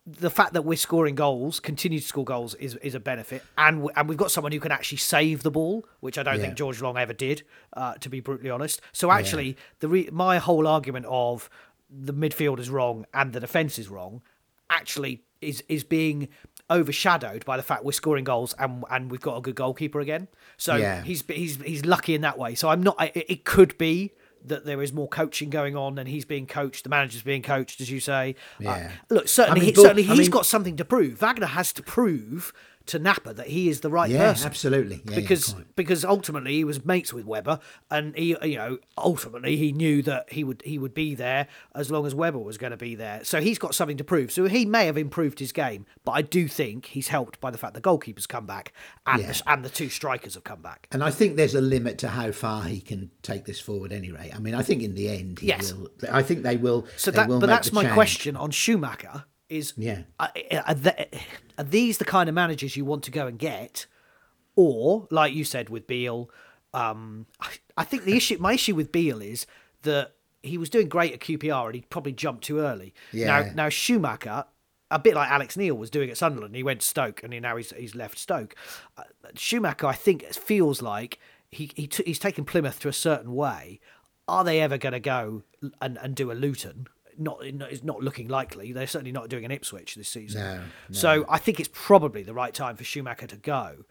the 0.07 0.31
fact 0.31 0.55
that 0.55 0.63
we're 0.63 0.77
scoring 0.79 1.15
goals, 1.15 1.61
continue 1.61 1.99
to 2.01 2.05
score 2.07 2.25
goals, 2.25 2.55
is 2.55 2.75
is 2.77 2.95
a 2.95 3.01
benefit, 3.01 3.43
and 3.59 3.77
w- 3.79 3.93
and 3.97 4.09
we've 4.09 4.19
got 4.19 4.31
someone 4.31 4.51
who 4.53 4.59
can 4.61 4.73
actually 4.73 4.99
save 4.99 5.43
the 5.43 5.51
ball, 5.51 5.87
which 6.01 6.17
I 6.19 6.23
don't 6.23 6.37
Yeah. 6.37 6.43
think 6.47 6.55
George 6.57 6.81
Long 6.81 6.97
ever 6.97 7.13
did, 7.13 7.43
uh, 7.75 7.95
to 7.95 8.09
be 8.09 8.21
brutally 8.21 8.51
honest. 8.51 8.81
So 8.93 9.11
actually, 9.11 9.57
the 9.81 9.89
re- 9.89 10.09
my 10.11 10.39
whole 10.39 10.67
argument 10.67 11.07
of 11.09 11.51
the 11.91 12.15
midfield 12.15 12.59
is 12.59 12.71
wrong 12.71 13.05
and 13.13 13.33
the 13.33 13.41
defense 13.41 13.79
is 13.79 13.89
wrong, 13.89 14.23
actually 14.71 15.23
is 15.41 15.63
is 15.69 15.85
being 15.85 16.29
overshadowed 16.71 17.45
by 17.45 17.57
the 17.57 17.63
fact 17.63 17.85
we're 17.85 17.93
scoring 17.93 18.25
goals 18.25 18.55
and 18.59 18.85
and 18.91 19.11
we've 19.11 19.21
got 19.21 19.37
a 19.37 19.41
good 19.41 19.55
goalkeeper 19.57 20.01
again. 20.01 20.29
So 20.57 20.77
Yeah. 20.77 21.03
he's 21.03 21.23
he's 21.29 21.57
he's 21.63 21.85
lucky 21.85 22.15
in 22.15 22.21
that 22.23 22.39
way. 22.39 22.55
So 22.55 22.69
I'm 22.69 22.83
not. 22.83 22.97
It, 23.15 23.27
it 23.29 23.45
could 23.45 23.77
be 23.77 24.13
that 24.47 24.65
there 24.65 24.83
is 24.83 24.93
more 24.93 25.09
coaching 25.09 25.51
going 25.51 25.77
on 25.77 25.99
and 25.99 26.09
he's 26.09 26.25
being 26.25 26.47
coached. 26.47 26.85
The 26.85 26.91
manager's 26.91 27.23
being 27.23 27.43
coached, 27.43 27.81
as 27.81 27.91
you 27.91 28.01
say. 28.01 28.35
Uh, 28.65 28.89
look, 29.09 29.29
certainly, 29.29 29.61
I 29.61 29.65
mean, 29.65 29.65
he, 29.67 29.73
but- 29.73 29.83
certainly 29.83 30.03
I 30.05 30.07
he's 30.15 30.19
mean- 30.21 30.31
got 30.31 30.47
something 30.47 30.77
to 30.77 30.85
prove. 30.85 31.19
Wagner 31.19 31.47
has 31.47 31.73
to 31.75 31.83
prove 31.83 32.53
to 32.87 32.99
Knapper 32.99 33.35
that 33.37 33.47
he 33.49 33.69
is 33.69 33.81
the 33.81 33.91
right 33.91 34.11
Yeah, 34.11 34.31
person. 34.33 34.47
absolutely. 34.47 34.97
Yeah, 35.05 35.11
yeah, 35.13 35.21
because 35.21 35.53
quite. 35.53 35.77
because 35.77 36.05
ultimately 36.05 36.55
he 36.55 36.65
was 36.65 36.85
mates 36.85 37.13
with 37.13 37.25
Webber, 37.25 37.61
and 37.91 38.17
he 38.17 38.37
you 38.43 38.57
know 38.57 38.79
ultimately 38.99 39.57
he 39.57 39.71
knew 39.73 40.03
that 40.03 40.33
he 40.33 40.43
would 40.45 40.63
he 40.65 40.79
would 40.79 40.95
be 40.95 41.15
there 41.15 41.47
as 41.75 41.91
long 41.91 42.07
as 42.07 42.15
Webber 42.15 42.39
was 42.39 42.59
going 42.59 42.71
to 42.73 42.77
be 42.77 42.95
there. 42.95 43.23
So 43.25 43.41
he's 43.41 43.59
got 43.59 43.75
something 43.75 43.97
to 43.99 44.05
prove. 44.05 44.33
So 44.33 44.47
he 44.47 44.65
may 44.67 44.87
have 44.87 44.97
improved 44.99 45.39
his 45.39 45.53
game, 45.53 45.87
but 46.05 46.13
I 46.13 46.23
do 46.23 46.49
think 46.49 46.87
he's 46.87 47.09
helped 47.09 47.41
by 47.41 47.51
the 47.51 47.59
fact 47.59 47.75
the 47.75 47.81
goalkeepers 47.81 48.27
come 48.27 48.47
back 48.47 48.73
and 49.07 49.21
Yeah. 49.23 49.33
the, 49.33 49.43
and 49.47 49.65
the 49.65 49.71
two 49.71 49.89
strikers 49.89 50.35
have 50.35 50.45
come 50.45 50.63
back. 50.63 50.89
And 50.91 51.05
I 51.05 51.11
think 51.11 51.37
there's 51.37 51.55
a 51.55 51.61
limit 51.61 51.99
to 51.99 52.09
how 52.09 52.33
far 52.33 52.65
he 52.65 52.81
can 52.81 53.11
take 53.23 53.45
this 53.45 53.61
forward. 53.61 53.93
Anyway, 53.93 54.33
I 54.35 54.39
mean, 54.41 54.55
I 54.55 54.63
think 54.63 54.83
in 54.83 54.95
the 54.95 55.09
end, 55.09 55.39
he 55.39 55.49
Yes. 55.49 55.73
will. 55.73 55.91
I 56.11 56.23
think 56.23 56.43
they 56.43 56.57
will. 56.57 56.87
So 56.97 57.11
that, 57.13 57.29
but 57.29 57.41
that's 57.47 57.73
my 57.73 57.83
change. 57.83 57.95
question 57.95 58.37
on 58.37 58.51
Schumacher: 58.51 59.25
is 59.51 59.75
Yeah. 59.77 60.03
are, 60.19 60.31
are, 60.67 60.75
the- 60.75 61.09
are 61.59 61.65
these 61.65 61.99
the 61.99 62.05
kind 62.05 62.29
of 62.29 62.35
managers 62.35 62.77
you 62.77 62.85
want 62.85 63.03
to 63.05 63.11
go 63.11 63.27
and 63.27 63.39
get, 63.39 63.87
or 64.57 65.07
like 65.11 65.35
you 65.35 65.45
said 65.45 65.69
with 65.69 65.87
Beale? 65.87 66.31
Um, 66.73 67.27
I, 67.41 67.49
I 67.79 67.85
think 67.85 68.05
the 68.05 68.17
issue, 68.17 68.39
my 68.39 68.53
issue 68.55 68.75
with 68.75 68.93
Beale 68.93 69.21
is 69.21 69.47
that 69.83 70.13
he 70.43 70.57
was 70.57 70.71
doing 70.71 70.89
great 70.89 71.13
at 71.13 71.21
QPR 71.21 71.67
and 71.67 71.75
he 71.75 71.81
probably 71.83 72.13
jumped 72.13 72.45
too 72.45 72.61
early. 72.61 72.95
Yeah. 73.13 73.27
Now, 73.27 73.53
now 73.65 73.69
Schumacher. 73.69 74.45
A 74.93 74.99
bit 74.99 75.15
like 75.15 75.31
Alex 75.31 75.57
Neil 75.57 75.77
was 75.77 75.89
doing 75.89 76.11
at 76.11 76.17
Sunderland. 76.19 76.57
He 76.57 76.65
went 76.65 76.83
Stoke, 76.83 77.23
and 77.23 77.33
he, 77.33 77.39
now 77.39 77.57
he's 77.57 77.71
he's 77.71 77.95
left 77.95 78.19
Stoke. 78.19 78.57
Uh, 78.97 79.05
Schumacher, 79.37 79.87
I 79.87 79.93
think, 79.93 80.25
feels 80.35 80.83
like 80.83 81.21
he 81.49 81.71
he 81.77 81.87
t- 81.87 82.03
he's 82.05 82.19
taken 82.19 82.45
Plymouth 82.45 82.81
to 82.81 82.89
a 82.89 82.93
certain 82.93 83.33
way. 83.37 83.79
Are 84.27 84.43
they 84.43 84.61
ever 84.61 84.79
going 84.79 84.95
to 84.95 84.99
go 84.99 85.45
and, 85.81 85.97
and 86.03 86.17
do 86.17 86.33
a 86.33 86.35
Luton? 86.35 86.89
Not, 87.21 87.45
it's 87.45 87.85
not 87.85 88.03
looking 88.03 88.29
likely. 88.29 88.73
They're 88.73 88.87
certainly 88.87 89.13
not 89.13 89.29
doing 89.29 89.45
an 89.45 89.51
Ipswich 89.51 89.95
this 89.95 90.09
season. 90.09 90.41
No, 90.41 90.63
So 90.91 91.27
I 91.29 91.39
think 91.39 91.61
it's 91.61 91.69
probably 91.73 92.23
the 92.23 92.35
right 92.35 92.55
time 92.55 92.77
for 92.77 92.85
Schumacher 92.85 93.27
to 93.27 93.37
go. 93.37 93.85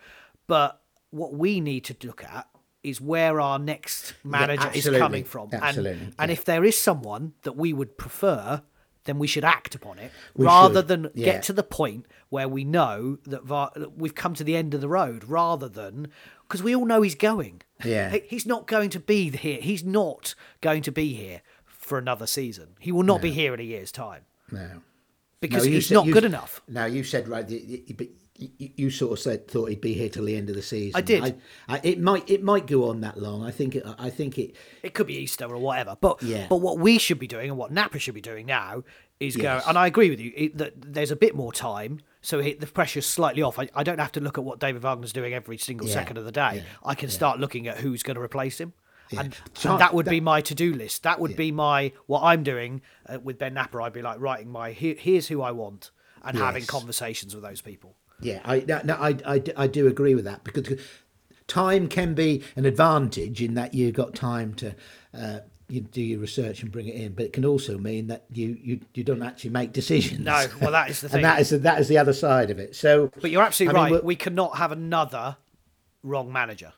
But 0.48 0.82
what 1.12 1.34
we 1.34 1.62
need 1.62 1.86
to 1.86 2.08
look 2.08 2.24
at 2.24 2.48
is 2.84 3.00
where 3.00 3.40
our 3.40 3.60
next 3.60 4.14
manager 4.24 4.72
is 4.74 4.90
coming 4.90 5.24
from. 5.24 5.50
And, 5.52 5.64
Absolutely, 5.64 6.14
and 6.18 6.30
yeah. 6.30 6.34
if 6.34 6.46
there 6.46 6.64
is 6.64 6.78
someone 6.78 7.34
that 7.44 7.56
we 7.56 7.74
would 7.74 7.98
prefer, 7.98 8.62
then 9.04 9.20
we 9.20 9.28
should 9.28 9.44
act 9.44 9.76
upon 9.76 10.00
it 10.00 10.12
We 10.36 10.46
rather 10.46 10.80
should, 10.80 10.88
than 10.88 11.12
yeah. 11.14 11.26
get 11.26 11.44
to 11.44 11.54
the 11.54 11.64
point 11.64 12.06
where 12.30 12.48
we 12.48 12.64
know 12.64 13.18
that, 13.26 13.48
that 13.48 13.98
we've 13.98 14.16
come 14.16 14.34
to 14.36 14.44
the 14.44 14.56
end 14.56 14.74
of 14.74 14.82
the 14.82 14.88
road 14.88 15.24
rather 15.24 15.68
than 15.68 16.10
because 16.48 16.64
we 16.64 16.76
all 16.76 16.86
know 16.86 17.02
he's 17.02 17.16
going. 17.16 17.62
Yeah. 17.84 18.18
He's 18.28 18.46
not 18.46 18.66
going 18.66 18.90
to 18.92 19.00
be 19.00 19.30
here. 19.30 19.62
He's 19.62 19.84
not 19.84 20.36
going 20.62 20.82
to 20.84 20.92
be 20.92 21.14
here 21.14 21.42
for 21.90 21.98
another 21.98 22.26
season. 22.28 22.70
He 22.80 22.92
will 22.94 23.04
not 23.04 23.22
be 23.22 23.32
here 23.32 23.54
in 23.54 23.60
a 23.60 23.64
year's 23.64 23.92
time 23.92 24.22
No. 24.52 24.82
because 25.42 25.66
No, 25.66 25.72
he's 25.72 25.88
said- 25.88 25.96
not 25.96 26.06
you- 26.06 26.14
good 26.14 26.24
enough. 26.24 26.62
Now 26.68 26.86
you 26.86 27.04
said 27.04 27.28
right. 27.28 27.46
But 27.98 28.08
you, 28.38 28.70
you 28.78 28.90
sort 28.90 29.12
of 29.12 29.20
said 29.20 29.50
thought 29.50 29.66
he'd 29.70 29.82
be 29.82 29.94
here 29.94 30.08
till 30.08 30.24
the 30.24 30.38
end 30.38 30.50
of 30.50 30.56
the 30.56 30.62
season. 30.62 30.98
I 30.98 31.02
did. 31.02 31.22
I, 31.26 31.36
I, 31.68 31.82
it 31.84 32.00
might 32.00 32.30
it 32.30 32.42
might 32.42 32.68
go 32.68 32.90
on 32.90 33.02
that 33.02 33.18
long. 33.20 33.44
I 33.44 33.52
think 33.52 33.76
it, 33.76 33.84
I 33.98 34.10
think 34.10 34.38
it. 34.40 34.56
It 34.82 34.94
could 34.94 35.08
be 35.08 35.16
Easter 35.18 35.44
or 35.46 35.58
whatever. 35.58 35.98
But 36.00 36.24
Yeah. 36.24 36.46
but 36.48 36.58
what 36.58 36.80
we 36.80 36.98
should 37.00 37.20
be 37.20 37.28
doing 37.28 37.50
and 37.50 37.58
what 37.58 37.74
Knapper 37.74 38.00
should 38.00 38.14
be 38.16 38.22
doing 38.22 38.46
now 38.46 38.84
is 39.20 39.36
go. 39.36 39.44
Yes. 39.44 39.66
And 39.68 39.78
I 39.78 39.88
agree 39.88 40.10
with 40.10 40.22
you 40.22 40.32
it, 40.38 40.58
that 40.58 40.74
there's 40.94 41.12
a 41.12 41.18
bit 41.18 41.36
more 41.36 41.52
time, 41.52 42.00
so 42.22 42.42
the 42.42 42.56
pressure's 42.68 43.06
slightly 43.06 43.42
off. 43.42 43.60
I, 43.60 43.68
I 43.76 43.84
don't 43.84 44.00
have 44.00 44.14
to 44.14 44.22
look 44.22 44.38
at 44.38 44.46
what 44.46 44.60
David 44.62 44.84
Wagner's 44.84 45.12
doing 45.12 45.34
every 45.34 45.58
single 45.58 45.88
Yeah. 45.88 45.96
second 45.96 46.16
of 46.18 46.24
the 46.24 46.32
day. 46.32 46.64
I 46.86 46.96
can 46.96 47.10
start 47.10 47.40
looking 47.42 47.68
at 47.68 47.80
who's 47.80 48.04
going 48.04 48.16
to 48.16 48.22
replace 48.22 48.58
him. 48.62 48.72
And, 49.18 49.36
So 49.54 49.72
and 49.72 49.82
that 49.82 49.94
would 49.94 50.06
be 50.06 50.20
my 50.22 50.42
to-do 50.42 50.74
list. 50.74 51.04
That 51.04 51.20
would 51.20 51.36
be 51.36 51.52
my 51.52 51.92
what 52.06 52.22
I'm 52.24 52.44
doing 52.44 52.82
uh, 53.08 53.20
with 53.20 53.40
Ben 53.40 53.56
Knapper. 53.56 53.84
I'd 53.84 53.94
be 53.94 54.02
like 54.02 54.20
writing 54.20 54.50
my 54.50 54.72
here, 54.72 54.96
here's 54.98 55.28
who 55.28 55.42
I 55.42 55.52
want 55.52 55.92
and 56.24 56.38
having 56.38 56.66
conversations 56.66 57.34
with 57.34 57.44
those 57.44 57.62
people. 57.62 57.96
Yeah, 58.22 58.42
I 58.44 58.60
no, 58.68 58.82
no, 58.84 58.96
I, 58.96 59.16
I, 59.26 59.44
I 59.56 59.68
do 59.68 59.88
agree 59.88 60.14
with 60.14 60.26
that 60.26 60.44
because 60.44 60.78
time 61.48 61.88
can 61.88 62.14
be 62.14 62.44
an 62.56 62.66
advantage 62.66 63.42
in 63.42 63.54
that 63.54 63.74
you've 63.74 63.96
got 63.96 64.14
time 64.14 64.54
to 64.56 64.76
uh, 65.14 65.40
you 65.70 65.82
do 65.82 66.02
your 66.02 66.20
research 66.20 66.62
and 66.62 66.72
bring 66.72 66.88
it 66.88 66.96
in, 66.96 67.14
but 67.14 67.26
it 67.26 67.34
can 67.34 67.46
also 67.46 67.78
mean 67.78 68.08
that 68.08 68.26
you 68.32 68.58
you, 68.62 68.80
you 68.94 69.04
don't 69.04 69.24
actually 69.24 69.52
make 69.52 69.72
decisions. 69.72 70.20
No, 70.20 70.46
well, 70.62 70.72
that 70.72 70.90
is 70.90 71.02
the 71.02 71.10
thing. 71.10 71.18
and 71.24 71.26
that 71.26 71.40
is 71.40 71.52
the, 71.52 71.60
that 71.60 71.80
is 71.80 71.88
the 71.88 71.98
other 71.98 72.14
side 72.14 72.50
of 72.50 72.60
it. 72.60 72.76
So, 72.76 73.12
But 73.22 73.32
you're 73.32 73.44
absolutely 73.44 73.80
I 73.80 73.84
right. 73.84 73.92
we're- 73.92 74.04
We 74.04 74.16
cannot 74.16 74.58
have 74.58 74.72
another 74.72 75.38
wrong 76.04 76.32
manager. 76.32 76.74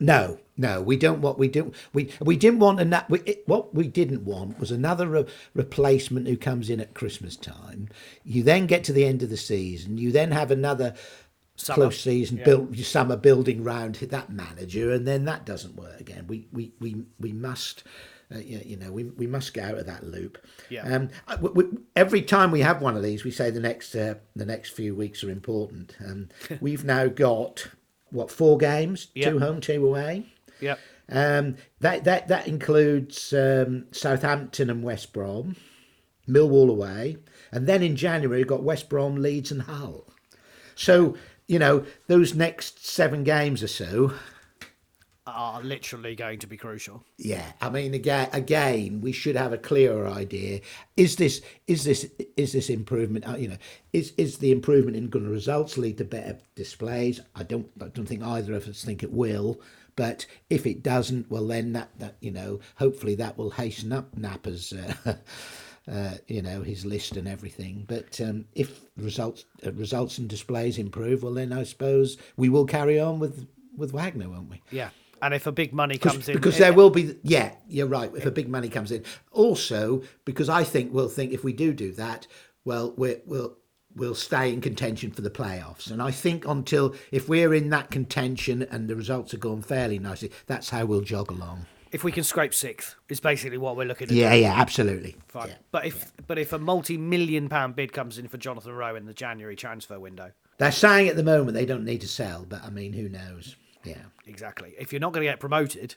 No, 0.00 0.38
no, 0.56 0.82
we 0.82 0.96
don't 0.96 1.20
want 1.20 1.38
we 1.38 1.48
don't 1.48 1.74
we 1.92 2.10
we 2.20 2.36
didn't 2.36 2.58
want 2.60 2.80
a 2.80 3.06
we, 3.08 3.20
it, 3.20 3.42
what 3.46 3.74
we 3.74 3.88
didn't 3.88 4.24
want 4.24 4.58
was 4.58 4.70
another 4.70 5.06
re- 5.06 5.26
replacement 5.54 6.26
who 6.28 6.36
comes 6.36 6.68
in 6.70 6.80
at 6.80 6.94
Christmas 6.94 7.36
time. 7.36 7.88
You 8.24 8.42
then 8.42 8.66
get 8.66 8.84
to 8.84 8.92
the 8.92 9.04
end 9.04 9.22
of 9.22 9.30
the 9.30 9.36
season. 9.36 9.98
You 9.98 10.12
then 10.12 10.30
have 10.32 10.50
another 10.50 10.94
Summer. 11.56 11.76
close 11.76 12.00
season 12.00 12.40
built 12.44 12.76
summer 12.78 13.16
building 13.16 13.62
round 13.62 13.94
that 13.96 14.30
manager, 14.30 14.90
and 14.92 15.06
then 15.06 15.24
that 15.26 15.46
doesn't 15.46 15.76
work 15.76 16.00
again. 16.00 16.26
We 16.26 16.48
we 16.52 16.72
we 16.80 17.04
we 17.20 17.32
must. 17.32 17.84
Uh, 18.34 18.38
you 18.38 18.60
you 18.64 18.76
know, 18.76 18.90
we, 18.90 19.04
we 19.04 19.26
must 19.26 19.52
get 19.54 19.70
out 19.70 19.78
of 19.78 19.86
that 19.86 20.02
loop. 20.02 20.38
Yeah. 20.70 20.82
Um, 20.82 21.10
we- 21.40 21.50
we- 21.50 21.78
every 21.94 22.22
time 22.22 22.50
we 22.50 22.60
have 22.60 22.80
one 22.80 22.96
of 22.96 23.02
these, 23.02 23.22
we 23.22 23.30
say 23.30 23.50
the 23.50 23.60
next 23.60 23.94
uh, 23.94 24.14
the 24.34 24.46
next 24.46 24.70
few 24.70 24.94
weeks 24.94 25.22
are 25.22 25.30
important. 25.30 25.94
Um, 26.04 26.28
we've 26.60 26.84
now 26.84 27.06
got 27.06 27.68
what 28.14 28.30
four 28.30 28.56
games, 28.56 29.08
Yeah. 29.14 29.30
two 29.30 29.38
home, 29.40 29.60
two 29.60 29.86
away. 29.86 30.26
Yep. 30.60 30.78
Um, 31.10 31.56
that 31.80 32.04
that 32.04 32.28
that 32.28 32.48
includes 32.48 33.32
um, 33.34 33.86
Southampton 33.92 34.70
and 34.70 34.82
West 34.82 35.12
Brom, 35.12 35.56
Millwall 36.28 36.70
away, 36.70 37.18
and 37.52 37.66
then 37.66 37.82
in 37.82 37.96
January 37.96 38.38
we've 38.40 38.46
got 38.46 38.62
West 38.62 38.88
Brom, 38.88 39.16
Leeds, 39.16 39.52
and 39.52 39.62
Hull. 39.62 40.06
So 40.74 41.16
you 41.46 41.58
know 41.58 41.84
those 42.06 42.34
next 42.34 42.86
seven 42.86 43.22
games 43.24 43.62
or 43.62 43.68
so. 43.68 44.12
Are 45.26 45.62
literally 45.62 46.14
going 46.14 46.38
to 46.40 46.46
be 46.46 46.58
crucial. 46.58 47.02
Yeah, 47.16 47.50
I 47.62 47.70
mean 47.70 47.94
again, 47.94 48.28
again, 48.32 49.00
we 49.00 49.12
should 49.12 49.36
have 49.36 49.54
a 49.54 49.58
clearer 49.58 50.06
idea. 50.06 50.60
Is 50.98 51.16
this 51.16 51.40
is 51.66 51.84
this 51.84 52.06
is 52.36 52.52
this 52.52 52.68
improvement? 52.68 53.26
uh, 53.26 53.36
You 53.36 53.48
know, 53.48 53.56
is 53.94 54.12
is 54.18 54.36
the 54.36 54.52
improvement 54.52 54.98
in 54.98 55.08
good 55.08 55.22
results 55.26 55.78
lead 55.78 55.96
to 55.96 56.04
better 56.04 56.38
displays? 56.56 57.22
I 57.34 57.42
don't 57.42 57.66
I 57.80 57.86
don't 57.86 58.04
think 58.06 58.22
either 58.22 58.52
of 58.52 58.68
us 58.68 58.84
think 58.84 59.02
it 59.02 59.12
will. 59.12 59.62
But 59.96 60.26
if 60.50 60.66
it 60.66 60.82
doesn't, 60.82 61.30
well 61.30 61.46
then 61.46 61.72
that 61.72 61.98
that 62.00 62.16
you 62.20 62.30
know, 62.30 62.60
hopefully 62.76 63.14
that 63.14 63.38
will 63.38 63.50
hasten 63.50 63.92
up 63.92 64.14
Knapper's. 64.14 64.72
Uh, 64.74 65.14
Uh, 65.86 66.14
you 66.28 66.40
know 66.40 66.62
his 66.62 66.86
list 66.86 67.14
and 67.18 67.28
everything, 67.28 67.84
but 67.86 68.18
um, 68.22 68.46
if 68.54 68.86
results 68.96 69.44
uh, 69.66 69.72
results 69.72 70.16
and 70.16 70.30
displays 70.30 70.78
improve, 70.78 71.22
well 71.22 71.34
then 71.34 71.52
I 71.52 71.64
suppose 71.64 72.16
we 72.38 72.48
will 72.48 72.64
carry 72.64 72.98
on 72.98 73.18
with 73.18 73.46
with 73.76 73.92
Wagner, 73.92 74.30
won't 74.30 74.48
we? 74.48 74.62
Yeah. 74.70 74.88
And 75.24 75.32
if 75.32 75.46
a 75.46 75.52
big 75.52 75.72
money 75.72 75.96
comes 75.96 76.28
in, 76.28 76.34
because 76.34 76.56
eh, 76.56 76.64
there 76.64 76.72
eh, 76.72 76.76
will 76.76 76.90
be 76.90 77.16
yeah 77.22 77.54
you're 77.66 77.86
right 77.86 78.10
if 78.14 78.26
a 78.26 78.30
big 78.30 78.46
money 78.46 78.68
comes 78.68 78.92
in 78.92 79.02
also 79.32 80.02
because 80.26 80.50
i 80.50 80.62
think 80.62 80.92
we'll 80.92 81.08
think 81.08 81.32
if 81.32 81.42
we 81.42 81.54
do 81.54 81.72
do 81.72 81.92
that 81.92 82.26
well 82.66 82.92
we're, 82.98 83.20
we'll 83.24 83.56
we'll 83.96 84.14
stay 84.14 84.52
in 84.52 84.60
contention 84.60 85.10
for 85.10 85.22
the 85.22 85.30
playoffs 85.30 85.90
and 85.90 86.02
i 86.02 86.10
think 86.10 86.46
until 86.46 86.94
if 87.10 87.26
we're 87.26 87.54
in 87.54 87.70
that 87.70 87.90
contention 87.90 88.66
and 88.70 88.86
the 88.86 88.94
results 88.94 89.32
are 89.32 89.38
going 89.38 89.62
fairly 89.62 89.98
nicely 89.98 90.30
that's 90.46 90.68
how 90.68 90.84
we'll 90.84 91.00
jog 91.00 91.30
along 91.30 91.64
if 91.90 92.02
we 92.02 92.10
can 92.10 92.24
scrape 92.24 92.52
sixth, 92.52 92.96
is 93.08 93.20
basically 93.20 93.56
what 93.56 93.76
we're 93.76 93.86
looking 93.86 94.08
at. 94.08 94.14
yeah 94.14 94.34
yeah 94.34 94.52
absolutely 94.54 95.16
Fine. 95.28 95.48
Yeah. 95.48 95.54
But 95.70 95.86
if 95.86 96.12
but 96.26 96.38
if 96.38 96.52
a 96.52 96.58
multi-million 96.58 97.48
pound 97.48 97.76
bid 97.76 97.92
comes 97.92 98.18
in 98.18 98.26
for 98.26 98.36
Jonathan 98.36 98.72
Rowe 98.72 98.96
in 98.96 99.06
the 99.06 99.14
January 99.14 99.54
transfer 99.54 100.00
window, 100.00 100.32
they're 100.58 100.72
saying 100.72 101.08
at 101.08 101.16
the 101.16 101.22
moment 101.22 101.54
they 101.54 101.66
don't 101.66 101.84
need 101.84 102.00
to 102.00 102.08
sell 102.08 102.44
but 102.48 102.62
i 102.64 102.70
mean 102.70 102.92
who 102.92 103.08
knows 103.08 103.56
yeah 103.84 104.02
exactly. 104.26 104.74
If 104.78 104.92
you're 104.92 105.00
not 105.00 105.12
going 105.12 105.24
to 105.26 105.30
get 105.32 105.40
promoted, 105.40 105.96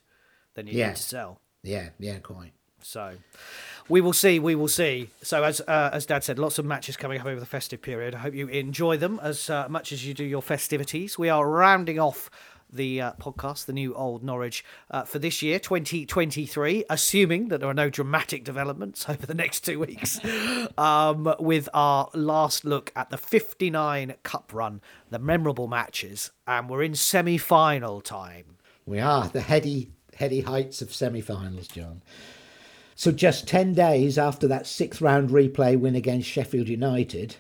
then 0.56 0.68
you 0.68 0.78
Yeah. 0.78 0.88
need 0.90 0.96
to 0.98 1.02
sell. 1.04 1.40
yeah 1.64 1.90
yeah 2.00 2.20
quite 2.20 2.54
So 2.82 3.16
we 3.90 4.02
will 4.02 4.14
see. 4.14 4.40
We 4.40 4.54
will 4.56 4.68
see. 4.68 5.10
So 5.24 5.44
as 5.44 5.62
uh, 5.62 5.90
as 5.94 6.06
Dad 6.06 6.24
said, 6.24 6.38
lots 6.40 6.60
of 6.60 6.66
matches 6.66 6.96
coming 6.98 7.20
up 7.20 7.26
over 7.26 7.40
the 7.40 7.46
festive 7.46 7.82
period. 7.82 8.14
I 8.16 8.20
hope 8.20 8.34
you 8.36 8.48
enjoy 8.50 8.98
them 8.98 9.20
as 9.24 9.50
uh, 9.50 9.68
much 9.70 9.92
as 9.92 10.06
you 10.06 10.14
do 10.14 10.24
your 10.24 10.42
festivities. 10.44 11.18
We 11.18 11.30
are 11.30 11.50
rounding 11.50 12.00
off 12.00 12.30
the 12.72 13.02
uh, 13.02 13.12
podcast, 13.14 13.66
the 13.66 13.74
new 13.74 13.94
old 13.94 14.24
Norwich, 14.24 14.64
uh, 14.92 15.04
for 15.04 15.20
this 15.20 15.42
year, 15.42 15.60
2023, 15.60 16.86
assuming 16.90 17.48
that 17.48 17.60
there 17.60 17.70
are 17.70 17.74
no 17.74 17.90
dramatic 17.90 18.44
developments 18.44 19.08
over 19.10 19.26
the 19.26 19.34
next 19.34 19.62
two 19.62 19.80
weeks, 19.80 20.20
um, 20.78 21.34
with 21.40 21.70
our 21.74 22.10
last 22.14 22.66
look 22.66 22.92
at 22.96 23.10
the 23.10 23.18
59 23.18 24.16
Cup 24.24 24.52
run, 24.54 24.82
the 25.10 25.20
memorable 25.20 25.68
matches, 25.68 26.32
and 26.46 26.70
we're 26.70 26.84
in 26.84 26.96
semi 26.96 27.38
final 27.38 28.02
time. 28.02 28.58
We 28.86 29.00
are 29.00 29.28
the 29.28 29.42
heady, 29.42 29.92
heady 30.16 30.42
heights 30.42 30.82
of 30.82 30.94
semi 30.94 31.22
finals, 31.22 31.68
John. 31.68 32.02
So, 32.96 33.12
just 33.12 33.48
10 33.48 33.74
days 33.74 34.18
after 34.18 34.48
that 34.48 34.66
sixth 34.66 35.02
round 35.02 35.30
replay 35.30 35.80
win 35.80 35.96
against 35.96 36.28
Sheffield 36.28 36.68
United, 36.68 37.36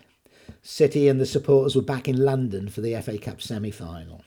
City 0.62 1.07
and 1.07 1.19
the 1.19 1.25
supporters 1.25 1.75
were 1.75 1.81
back 1.81 2.07
in 2.07 2.17
London 2.17 2.67
for 2.67 2.81
the 2.81 3.00
FA 3.01 3.17
Cup 3.17 3.41
semi 3.41 3.72
final. 3.72 4.22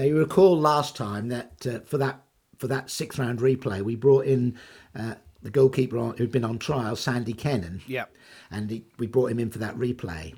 Now, 0.00 0.06
you 0.06 0.16
recall 0.16 0.58
last 0.58 0.96
time 0.96 1.28
that 1.28 1.66
uh, 1.66 1.80
for 1.80 1.98
that 1.98 2.22
for 2.56 2.66
that 2.68 2.88
sixth 2.88 3.18
round 3.18 3.40
replay, 3.40 3.82
we 3.82 3.96
brought 3.96 4.24
in 4.24 4.58
uh, 4.96 5.16
the 5.42 5.50
goalkeeper 5.50 5.98
who'd 6.12 6.32
been 6.32 6.42
on 6.42 6.58
trial, 6.58 6.96
Sandy 6.96 7.34
Kennon. 7.34 7.82
Yeah. 7.86 8.06
And 8.50 8.70
he, 8.70 8.84
we 8.98 9.06
brought 9.06 9.30
him 9.30 9.38
in 9.38 9.50
for 9.50 9.58
that 9.58 9.76
replay. 9.76 10.34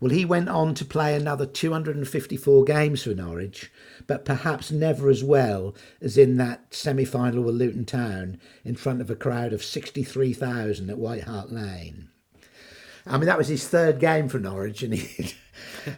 Well, 0.00 0.10
he 0.10 0.24
went 0.24 0.48
on 0.48 0.74
to 0.74 0.84
play 0.84 1.14
another 1.14 1.46
254 1.46 2.64
games 2.64 3.04
for 3.04 3.14
Norwich, 3.14 3.70
but 4.08 4.24
perhaps 4.24 4.72
never 4.72 5.08
as 5.08 5.22
well 5.22 5.76
as 6.00 6.18
in 6.18 6.36
that 6.38 6.74
semi 6.74 7.04
final 7.04 7.44
with 7.44 7.54
Luton 7.54 7.84
Town 7.84 8.40
in 8.64 8.74
front 8.74 9.00
of 9.00 9.10
a 9.10 9.14
crowd 9.14 9.52
of 9.52 9.62
63,000 9.62 10.90
at 10.90 10.98
White 10.98 11.22
Hart 11.22 11.52
Lane. 11.52 12.08
I 13.06 13.16
mean, 13.16 13.26
that 13.26 13.38
was 13.38 13.46
his 13.46 13.68
third 13.68 14.00
game 14.00 14.28
for 14.28 14.40
Norwich, 14.40 14.82
and 14.82 14.92
he 14.92 15.34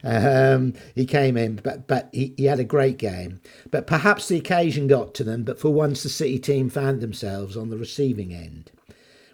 um, 0.04 0.74
he 0.94 1.06
came 1.06 1.36
in, 1.36 1.56
but 1.56 1.86
but 1.86 2.08
he, 2.12 2.34
he 2.36 2.44
had 2.44 2.60
a 2.60 2.64
great 2.64 2.98
game. 2.98 3.40
But 3.70 3.86
perhaps 3.86 4.28
the 4.28 4.38
occasion 4.38 4.86
got 4.86 5.14
to 5.14 5.24
them. 5.24 5.44
But 5.44 5.58
for 5.58 5.70
once, 5.70 6.02
the 6.02 6.08
City 6.08 6.38
team 6.38 6.70
found 6.70 7.00
themselves 7.00 7.56
on 7.56 7.70
the 7.70 7.78
receiving 7.78 8.32
end. 8.32 8.70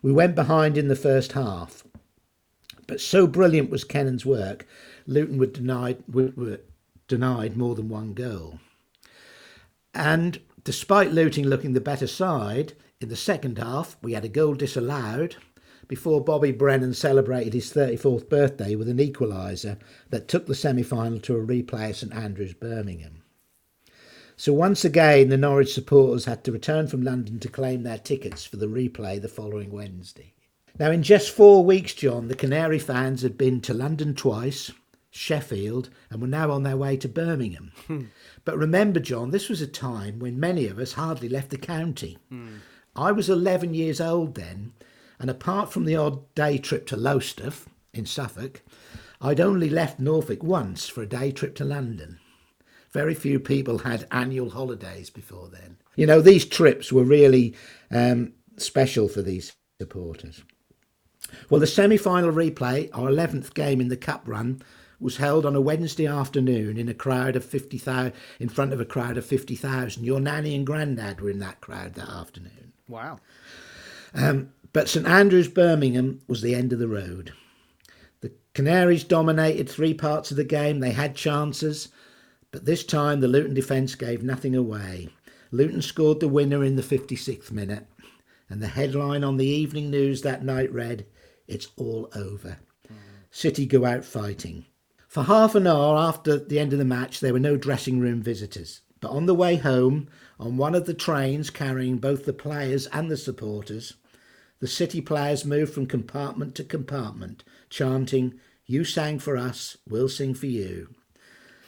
We 0.02 0.12
went 0.12 0.34
behind 0.34 0.76
in 0.76 0.88
the 0.88 0.96
first 0.96 1.32
half, 1.32 1.84
but 2.86 3.00
so 3.00 3.26
brilliant 3.26 3.70
was 3.70 3.84
Kennon's 3.84 4.26
work, 4.26 4.66
Luton 5.06 5.38
were 5.38 5.46
denied 5.46 6.02
were, 6.08 6.32
were 6.36 6.60
denied 7.08 7.56
more 7.56 7.74
than 7.74 7.88
one 7.88 8.14
goal. 8.14 8.58
And 9.94 10.40
despite 10.64 11.12
Luton 11.12 11.48
looking 11.48 11.72
the 11.72 11.80
better 11.80 12.06
side, 12.06 12.72
in 13.00 13.08
the 13.08 13.16
second 13.16 13.58
half 13.58 13.96
we 14.02 14.12
had 14.12 14.24
a 14.24 14.28
goal 14.28 14.54
disallowed 14.54 15.36
before 15.88 16.22
Bobby 16.22 16.52
Brennan 16.52 16.94
celebrated 16.94 17.54
his 17.54 17.72
34th 17.72 18.28
birthday 18.28 18.74
with 18.74 18.88
an 18.88 18.98
equaliser 18.98 19.78
that 20.10 20.28
took 20.28 20.46
the 20.46 20.54
semi 20.54 20.82
final 20.82 21.18
to 21.20 21.36
a 21.36 21.44
replay 21.44 21.90
at 21.90 21.96
St 21.96 22.14
Andrews, 22.14 22.54
Birmingham. 22.54 23.22
So 24.36 24.52
once 24.52 24.84
again, 24.84 25.28
the 25.28 25.36
Norwich 25.36 25.72
supporters 25.72 26.24
had 26.24 26.42
to 26.44 26.52
return 26.52 26.88
from 26.88 27.02
London 27.02 27.38
to 27.40 27.48
claim 27.48 27.82
their 27.82 27.98
tickets 27.98 28.44
for 28.44 28.56
the 28.56 28.66
replay 28.66 29.20
the 29.20 29.28
following 29.28 29.70
Wednesday. 29.70 30.32
Now, 30.78 30.90
in 30.90 31.02
just 31.02 31.30
four 31.30 31.64
weeks, 31.64 31.94
John, 31.94 32.28
the 32.28 32.34
Canary 32.34 32.78
fans 32.78 33.22
had 33.22 33.36
been 33.36 33.60
to 33.60 33.74
London 33.74 34.14
twice, 34.14 34.72
Sheffield, 35.10 35.90
and 36.10 36.20
were 36.20 36.26
now 36.26 36.50
on 36.50 36.62
their 36.62 36.76
way 36.76 36.96
to 36.96 37.08
Birmingham. 37.08 37.72
Hmm. 37.86 38.04
But 38.44 38.56
remember, 38.56 38.98
John, 38.98 39.30
this 39.30 39.48
was 39.48 39.60
a 39.60 39.66
time 39.66 40.18
when 40.18 40.40
many 40.40 40.66
of 40.66 40.78
us 40.78 40.94
hardly 40.94 41.28
left 41.28 41.50
the 41.50 41.58
county. 41.58 42.18
Hmm. 42.30 42.56
I 42.96 43.12
was 43.12 43.28
11 43.28 43.74
years 43.74 44.00
old 44.00 44.34
then, 44.34 44.72
and 45.22 45.30
apart 45.30 45.72
from 45.72 45.84
the 45.84 45.94
odd 45.94 46.34
day 46.34 46.58
trip 46.58 46.84
to 46.88 46.96
Lowestoft 46.96 47.68
in 47.94 48.06
Suffolk, 48.06 48.60
I'd 49.20 49.38
only 49.38 49.70
left 49.70 50.00
Norfolk 50.00 50.42
once 50.42 50.88
for 50.88 51.00
a 51.00 51.06
day 51.06 51.30
trip 51.30 51.54
to 51.56 51.64
London. 51.64 52.18
Very 52.90 53.14
few 53.14 53.38
people 53.38 53.78
had 53.78 54.08
annual 54.10 54.50
holidays 54.50 55.10
before 55.10 55.48
then. 55.48 55.76
You 55.94 56.08
know, 56.08 56.20
these 56.20 56.44
trips 56.44 56.92
were 56.92 57.04
really 57.04 57.54
um, 57.92 58.32
special 58.56 59.06
for 59.06 59.22
these 59.22 59.52
supporters. 59.80 60.42
Well, 61.48 61.60
the 61.60 61.68
semi 61.68 61.96
final 61.96 62.32
replay, 62.32 62.90
our 62.92 63.08
11th 63.08 63.54
game 63.54 63.80
in 63.80 63.88
the 63.88 63.96
Cup 63.96 64.22
run, 64.26 64.60
was 64.98 65.18
held 65.18 65.46
on 65.46 65.54
a 65.54 65.60
Wednesday 65.60 66.08
afternoon 66.08 66.76
in 66.76 66.88
a 66.88 66.94
crowd 66.94 67.36
of 67.36 67.44
50,000, 67.44 68.12
in 68.40 68.48
front 68.48 68.72
of 68.72 68.80
a 68.80 68.84
crowd 68.84 69.16
of 69.16 69.24
50,000. 69.24 70.02
Your 70.02 70.18
nanny 70.18 70.56
and 70.56 70.66
granddad 70.66 71.20
were 71.20 71.30
in 71.30 71.38
that 71.38 71.60
crowd 71.60 71.94
that 71.94 72.08
afternoon. 72.08 72.72
Wow. 72.88 73.20
Um, 74.14 74.50
but 74.72 74.88
St 74.88 75.06
Andrews, 75.06 75.48
Birmingham 75.48 76.20
was 76.26 76.42
the 76.42 76.54
end 76.54 76.72
of 76.72 76.78
the 76.78 76.88
road. 76.88 77.32
The 78.20 78.32
Canaries 78.54 79.04
dominated 79.04 79.68
three 79.68 79.94
parts 79.94 80.30
of 80.30 80.36
the 80.36 80.44
game. 80.44 80.80
They 80.80 80.92
had 80.92 81.14
chances, 81.14 81.88
but 82.50 82.64
this 82.64 82.84
time 82.84 83.20
the 83.20 83.28
Luton 83.28 83.54
defence 83.54 83.94
gave 83.94 84.22
nothing 84.22 84.54
away. 84.54 85.08
Luton 85.50 85.82
scored 85.82 86.20
the 86.20 86.28
winner 86.28 86.64
in 86.64 86.76
the 86.76 86.82
56th 86.82 87.50
minute, 87.50 87.86
and 88.48 88.62
the 88.62 88.68
headline 88.68 89.24
on 89.24 89.36
the 89.36 89.46
evening 89.46 89.90
news 89.90 90.22
that 90.22 90.44
night 90.44 90.72
read, 90.72 91.06
It's 91.46 91.68
all 91.76 92.10
over. 92.14 92.58
City 93.30 93.66
go 93.66 93.84
out 93.84 94.04
fighting. 94.04 94.66
For 95.08 95.24
half 95.24 95.54
an 95.54 95.66
hour 95.66 95.98
after 95.98 96.38
the 96.38 96.58
end 96.58 96.72
of 96.72 96.78
the 96.78 96.84
match, 96.86 97.20
there 97.20 97.34
were 97.34 97.38
no 97.38 97.58
dressing 97.58 98.00
room 98.00 98.22
visitors. 98.22 98.80
But 99.00 99.10
on 99.10 99.26
the 99.26 99.34
way 99.34 99.56
home, 99.56 100.08
on 100.38 100.56
one 100.56 100.74
of 100.74 100.86
the 100.86 100.94
trains 100.94 101.50
carrying 101.50 101.98
both 101.98 102.24
the 102.24 102.32
players 102.32 102.86
and 102.86 103.10
the 103.10 103.16
supporters, 103.16 103.94
the 104.62 104.68
City 104.68 105.00
players 105.00 105.44
moved 105.44 105.74
from 105.74 105.86
compartment 105.86 106.54
to 106.54 106.62
compartment, 106.62 107.42
chanting, 107.68 108.38
You 108.64 108.84
sang 108.84 109.18
for 109.18 109.36
us, 109.36 109.76
we'll 109.88 110.08
sing 110.08 110.34
for 110.34 110.46
you. 110.46 110.94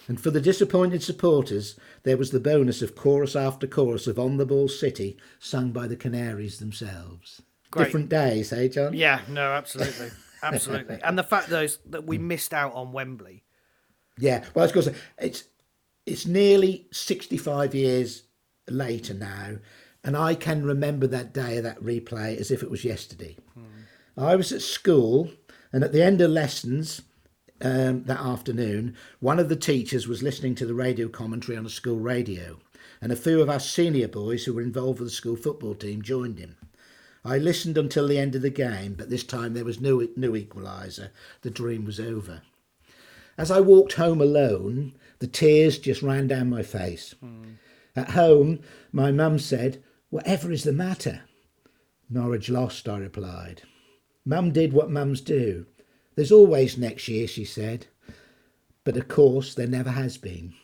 And 0.07 0.21
for 0.21 0.31
the 0.31 0.41
disappointed 0.41 1.03
supporters, 1.03 1.75
there 2.05 2.17
was 2.17 2.31
the 2.31 2.39
bonus 2.39 2.83
of 2.83 2.95
chorus 2.95 3.35
after 3.35 3.67
chorus 3.67 4.07
of 4.07 4.17
On 4.17 4.37
the 4.37 4.47
Ball 4.47 4.69
City, 4.69 5.17
sung 5.41 5.73
by 5.73 5.89
the 5.89 5.97
Canaries 5.97 6.61
themselves. 6.61 7.43
Great. 7.73 7.87
Different 7.87 8.09
days, 8.11 8.53
eh, 8.53 8.69
John? 8.69 8.95
Yeah, 8.95 9.23
no, 9.29 9.51
absolutely. 9.53 10.11
Absolutely. 10.45 11.01
and 11.03 11.19
the 11.19 11.25
fact 11.25 11.49
those 11.49 11.79
that 11.87 12.05
we 12.05 12.19
missed 12.19 12.53
out 12.53 12.75
on 12.75 12.93
Wembley. 12.93 13.43
Yeah, 14.19 14.45
well, 14.55 14.67
of 14.67 14.73
course, 14.75 14.91
it's 15.19 15.45
it's 16.05 16.27
nearly 16.27 16.87
sixty-five 16.93 17.75
years 17.75 18.25
later 18.69 19.15
now, 19.15 19.57
and 20.05 20.17
I 20.17 20.35
can 20.35 20.65
remember 20.65 21.07
that 21.07 21.33
day 21.33 21.57
of 21.57 21.65
that 21.65 21.83
replay 21.83 22.37
as 22.39 22.51
if 22.51 22.63
it 22.63 22.71
was 22.71 22.85
yesterday. 22.85 23.37
I 24.17 24.37
was 24.37 24.53
at 24.53 24.63
school, 24.63 25.31
and 25.73 25.83
at 25.83 25.93
the 25.93 26.03
end 26.05 26.21
of 26.21 26.31
lessons 26.31 27.03
um, 27.61 28.05
that 28.05 28.21
afternoon, 28.21 28.97
one 29.19 29.39
of 29.41 29.49
the 29.49 29.57
teachers 29.57 30.07
was 30.07 30.23
listening 30.23 30.55
to 30.57 30.67
the 30.67 30.75
radio 30.75 31.09
commentary 31.09 31.57
on 31.57 31.67
a 31.67 31.71
school 31.71 31.99
radio, 31.99 32.59
and 33.01 33.11
a 33.11 33.17
few 33.17 33.41
of 33.41 33.51
our 33.51 33.59
senior 33.59 34.07
boys 34.07 34.45
who 34.45 34.55
were 34.55 34.63
involved 34.63 35.01
with 35.01 35.09
the 35.09 35.15
school 35.15 35.37
football 35.37 35.75
team 35.75 36.03
joined 36.03 36.39
him. 36.39 36.57
I 37.25 37.39
listened 37.39 37.79
until 37.79 38.07
the 38.07 38.19
end 38.19 38.35
of 38.35 38.43
the 38.43 38.51
game, 38.51 38.95
but 38.95 39.09
this 39.09 39.25
time 39.25 39.55
there 39.55 39.65
was 39.65 39.81
no 39.81 40.07
no 40.15 40.33
equaliser. 40.33 41.09
The 41.41 41.51
dream 41.51 41.87
was 41.87 41.99
over. 41.99 42.43
As 43.39 43.51
I 43.51 43.61
walked 43.61 43.95
home 43.95 44.21
alone, 44.21 44.93
the 45.19 45.27
tears 45.27 45.79
just 45.79 46.03
ran 46.03 46.29
down 46.29 46.51
my 46.51 46.63
face. 46.63 47.15
At 47.97 48.11
home, 48.11 48.61
my 48.93 49.11
mum 49.11 49.39
said, 49.39 49.83
Whatever 50.15 50.53
is 50.53 50.63
the 50.63 50.73
matter? 50.73 51.23
Norwich 52.09 52.49
lost, 52.49 52.89
I 52.89 52.99
replied. 52.99 53.63
Mum 54.25 54.53
did 54.53 54.73
what 54.73 54.89
mums 54.89 55.21
do. 55.21 55.67
There's 56.15 56.31
always 56.31 56.79
next 56.79 57.09
year, 57.09 57.27
she 57.27 57.45
said. 57.45 57.89
But 58.85 58.97
of 58.97 59.09
course, 59.09 59.55
there 59.55 59.67
never 59.67 59.91
has 59.91 60.17
been. 60.17 60.55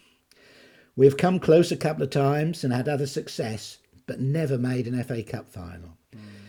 We 0.95 1.05
have 1.05 1.17
come 1.17 1.41
close 1.41 1.73
a 1.73 1.77
couple 1.77 2.05
of 2.05 2.11
times 2.11 2.63
and 2.63 2.73
had 2.73 2.89
other 2.89 3.09
success, 3.09 3.79
but 4.07 4.21
never 4.21 4.57
made 4.57 4.87
an 4.87 5.03
FA 5.03 5.25
Cup 5.25 5.51
final. 5.51 5.99
Hmm. 6.13 6.40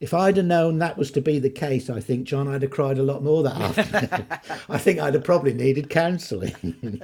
If 0.00 0.14
I'd 0.14 0.38
have 0.38 0.46
known 0.46 0.78
that 0.78 0.96
was 0.96 1.10
to 1.10 1.20
be 1.20 1.38
the 1.38 1.50
case, 1.50 1.90
I 1.90 2.00
think, 2.00 2.26
John, 2.26 2.48
I'd 2.48 2.62
have 2.62 2.70
cried 2.70 2.96
a 2.96 3.02
lot 3.02 3.22
more 3.22 3.42
that 3.42 3.78
afternoon. 3.78 4.26
I 4.68 4.78
think 4.78 4.98
I'd 4.98 5.12
have 5.12 5.24
probably 5.24 5.52
needed 5.52 5.90
counselling. 5.90 7.02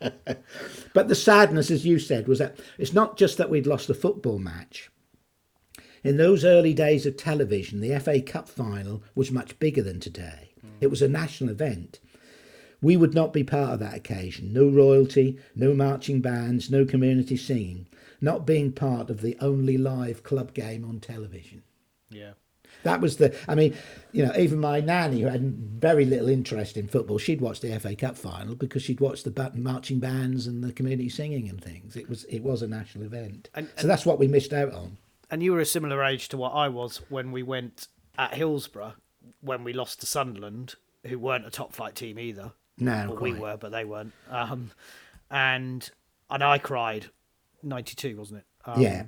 but 0.92 1.06
the 1.06 1.14
sadness, 1.14 1.70
as 1.70 1.86
you 1.86 2.00
said, 2.00 2.26
was 2.26 2.40
that 2.40 2.58
it's 2.78 2.92
not 2.92 3.16
just 3.16 3.38
that 3.38 3.48
we'd 3.48 3.68
lost 3.68 3.88
a 3.90 3.94
football 3.94 4.40
match. 4.40 4.90
In 6.02 6.16
those 6.16 6.44
early 6.44 6.74
days 6.74 7.06
of 7.06 7.16
television, 7.16 7.80
the 7.80 7.96
FA 8.00 8.20
Cup 8.20 8.48
final 8.48 9.04
was 9.14 9.30
much 9.30 9.56
bigger 9.60 9.82
than 9.82 10.00
today. 10.00 10.50
It 10.80 10.88
was 10.88 11.00
a 11.00 11.08
national 11.08 11.50
event. 11.50 12.00
We 12.80 12.96
would 12.96 13.14
not 13.14 13.32
be 13.32 13.44
part 13.44 13.74
of 13.74 13.78
that 13.78 13.94
occasion. 13.94 14.52
No 14.52 14.68
royalty, 14.68 15.38
no 15.54 15.74
marching 15.74 16.20
bands, 16.20 16.68
no 16.72 16.84
community 16.84 17.36
singing. 17.36 17.86
Not 18.20 18.44
being 18.44 18.72
part 18.72 19.10
of 19.10 19.20
the 19.20 19.36
only 19.40 19.78
live 19.78 20.24
club 20.24 20.54
game 20.54 20.84
on 20.84 20.98
television. 20.98 21.62
Yeah. 22.12 22.32
That 22.84 23.00
was 23.00 23.18
the. 23.18 23.36
I 23.46 23.54
mean, 23.54 23.76
you 24.12 24.24
know, 24.24 24.32
even 24.36 24.58
my 24.58 24.80
nanny, 24.80 25.20
who 25.20 25.28
had 25.28 25.42
very 25.42 26.04
little 26.04 26.28
interest 26.28 26.76
in 26.76 26.88
football, 26.88 27.18
she'd 27.18 27.40
watch 27.40 27.60
the 27.60 27.78
FA 27.78 27.94
Cup 27.94 28.16
final 28.16 28.54
because 28.54 28.82
she'd 28.82 28.98
watch 29.00 29.22
the 29.24 29.52
marching 29.54 29.98
bands 30.00 30.46
and 30.46 30.64
the 30.64 30.72
community 30.72 31.08
singing 31.08 31.48
and 31.48 31.62
things. 31.62 31.96
It 31.96 32.08
was 32.08 32.24
it 32.24 32.40
was 32.42 32.62
a 32.62 32.66
national 32.68 33.04
event, 33.04 33.50
And- 33.54 33.68
so 33.76 33.86
that's 33.86 34.06
what 34.06 34.18
we 34.18 34.26
missed 34.26 34.52
out 34.52 34.72
on. 34.72 34.96
And 35.30 35.42
you 35.42 35.52
were 35.52 35.60
a 35.60 35.66
similar 35.66 36.02
age 36.04 36.28
to 36.30 36.36
what 36.36 36.50
I 36.50 36.68
was 36.68 36.98
when 37.08 37.30
we 37.32 37.42
went 37.42 37.88
at 38.18 38.34
Hillsborough 38.34 38.94
when 39.40 39.64
we 39.64 39.72
lost 39.72 40.00
to 40.00 40.06
Sunderland, 40.06 40.74
who 41.06 41.18
weren't 41.18 41.46
a 41.46 41.50
top 41.50 41.72
flight 41.72 41.94
team 41.94 42.18
either. 42.18 42.52
No, 42.78 43.06
Well, 43.10 43.20
we 43.20 43.32
were, 43.34 43.56
but 43.56 43.70
they 43.70 43.84
weren't. 43.84 44.12
Um, 44.28 44.72
and 45.30 45.88
and 46.30 46.42
I 46.42 46.58
cried. 46.58 47.06
Ninety 47.62 47.94
two, 47.94 48.16
wasn't 48.16 48.40
it? 48.40 48.46
Um, 48.64 48.80
Yeah. 48.80 49.04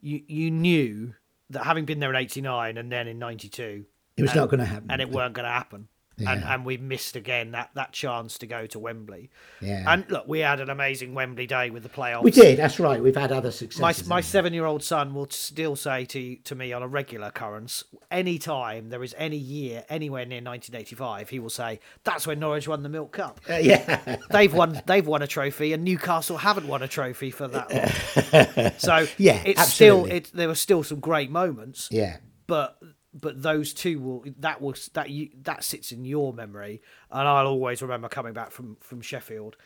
You 0.00 0.22
you 0.26 0.50
knew 0.50 1.14
that 1.54 1.64
having 1.64 1.84
been 1.84 1.98
there 2.00 2.10
in 2.10 2.16
eighty 2.16 2.40
nine 2.40 2.76
and 2.78 2.90
then 2.92 3.08
in 3.08 3.18
ninety 3.18 3.48
two, 3.48 3.84
It 4.16 4.22
was 4.22 4.34
not 4.34 4.48
going 4.50 4.60
to 4.60 4.66
happen. 4.66 4.90
and 4.90 5.00
it 5.02 5.10
weren't 5.10 5.34
going 5.34 5.44
to 5.46 5.50
happen. 5.50 5.88
And 6.18 6.40
Yeah. 6.42 6.54
and 6.54 6.64
we 6.64 6.76
missed 6.76 7.16
again 7.16 7.50
that, 7.52 7.70
that 7.74 7.92
chance 7.92 8.38
to 8.38 8.46
go 8.46 8.66
to 8.66 8.78
Wembley. 8.78 9.30
Yeah. 9.60 9.84
And 9.86 10.08
look, 10.08 10.28
we 10.28 10.40
had 10.40 10.60
an 10.60 10.70
amazing 10.70 11.12
Wembley 11.14 11.46
day 11.48 11.70
with 11.70 11.82
the 11.82 11.88
playoffs. 11.88 12.22
we 12.22 12.30
did. 12.30 12.56
That's 12.58 12.78
right. 12.78 13.02
We've 13.02 13.16
had 13.16 13.32
other 13.32 13.50
successes. 13.50 13.80
my 13.80 14.16
haven't 14.16 14.20
seven 14.20 14.52
year 14.52 14.64
old 14.64 14.84
son 14.84 15.12
will 15.12 15.28
still 15.30 15.74
say 15.74 16.04
to 16.04 16.36
to 16.36 16.54
me 16.54 16.72
on 16.72 16.82
a 16.82 16.86
regular 16.88 17.26
occurrence, 17.28 17.82
any 18.12 18.38
time 18.38 18.90
there 18.90 19.02
is 19.02 19.14
any 19.18 19.36
year 19.36 19.84
anywhere 19.88 20.24
near 20.24 20.40
1985, 20.40 21.30
he 21.30 21.38
will 21.40 21.50
say 21.50 21.80
that's 22.04 22.26
when 22.26 22.38
Norwich 22.38 22.68
won 22.68 22.82
the 22.84 22.88
Milk 22.88 23.12
Cup. 23.12 23.40
Uh, 23.50 23.54
yeah. 23.56 24.16
They've 24.30 24.54
won 24.54 24.80
they've 24.86 25.06
won 25.06 25.22
a 25.22 25.26
trophy, 25.26 25.72
and 25.72 25.82
Newcastle 25.82 26.36
haven't 26.36 26.68
won 26.68 26.82
a 26.82 26.88
trophy 26.88 27.30
for 27.32 27.48
that 27.48 27.72
long. 27.72 28.72
So 28.78 29.06
Yeah, 29.18 29.42
it's 29.44 29.72
still 29.72 30.04
it. 30.06 30.30
There 30.32 30.48
were 30.48 30.54
still 30.54 30.82
some 30.84 31.00
great 31.00 31.30
moments, 31.30 31.88
yeah. 31.90 32.18
but 32.46 32.78
but 33.14 33.42
those 33.42 33.72
two 33.72 34.00
will 34.00 34.24
that 34.40 34.60
was 34.60 34.90
that 34.94 35.10
you 35.10 35.30
that 35.42 35.64
sits 35.64 35.92
in 35.92 36.04
your 36.04 36.32
memory, 36.32 36.82
and 37.10 37.26
I'll 37.26 37.46
always 37.46 37.80
remember 37.80 38.08
coming 38.08 38.32
back 38.32 38.50
from 38.50 38.76
from 38.80 39.00
Sheffield 39.00 39.56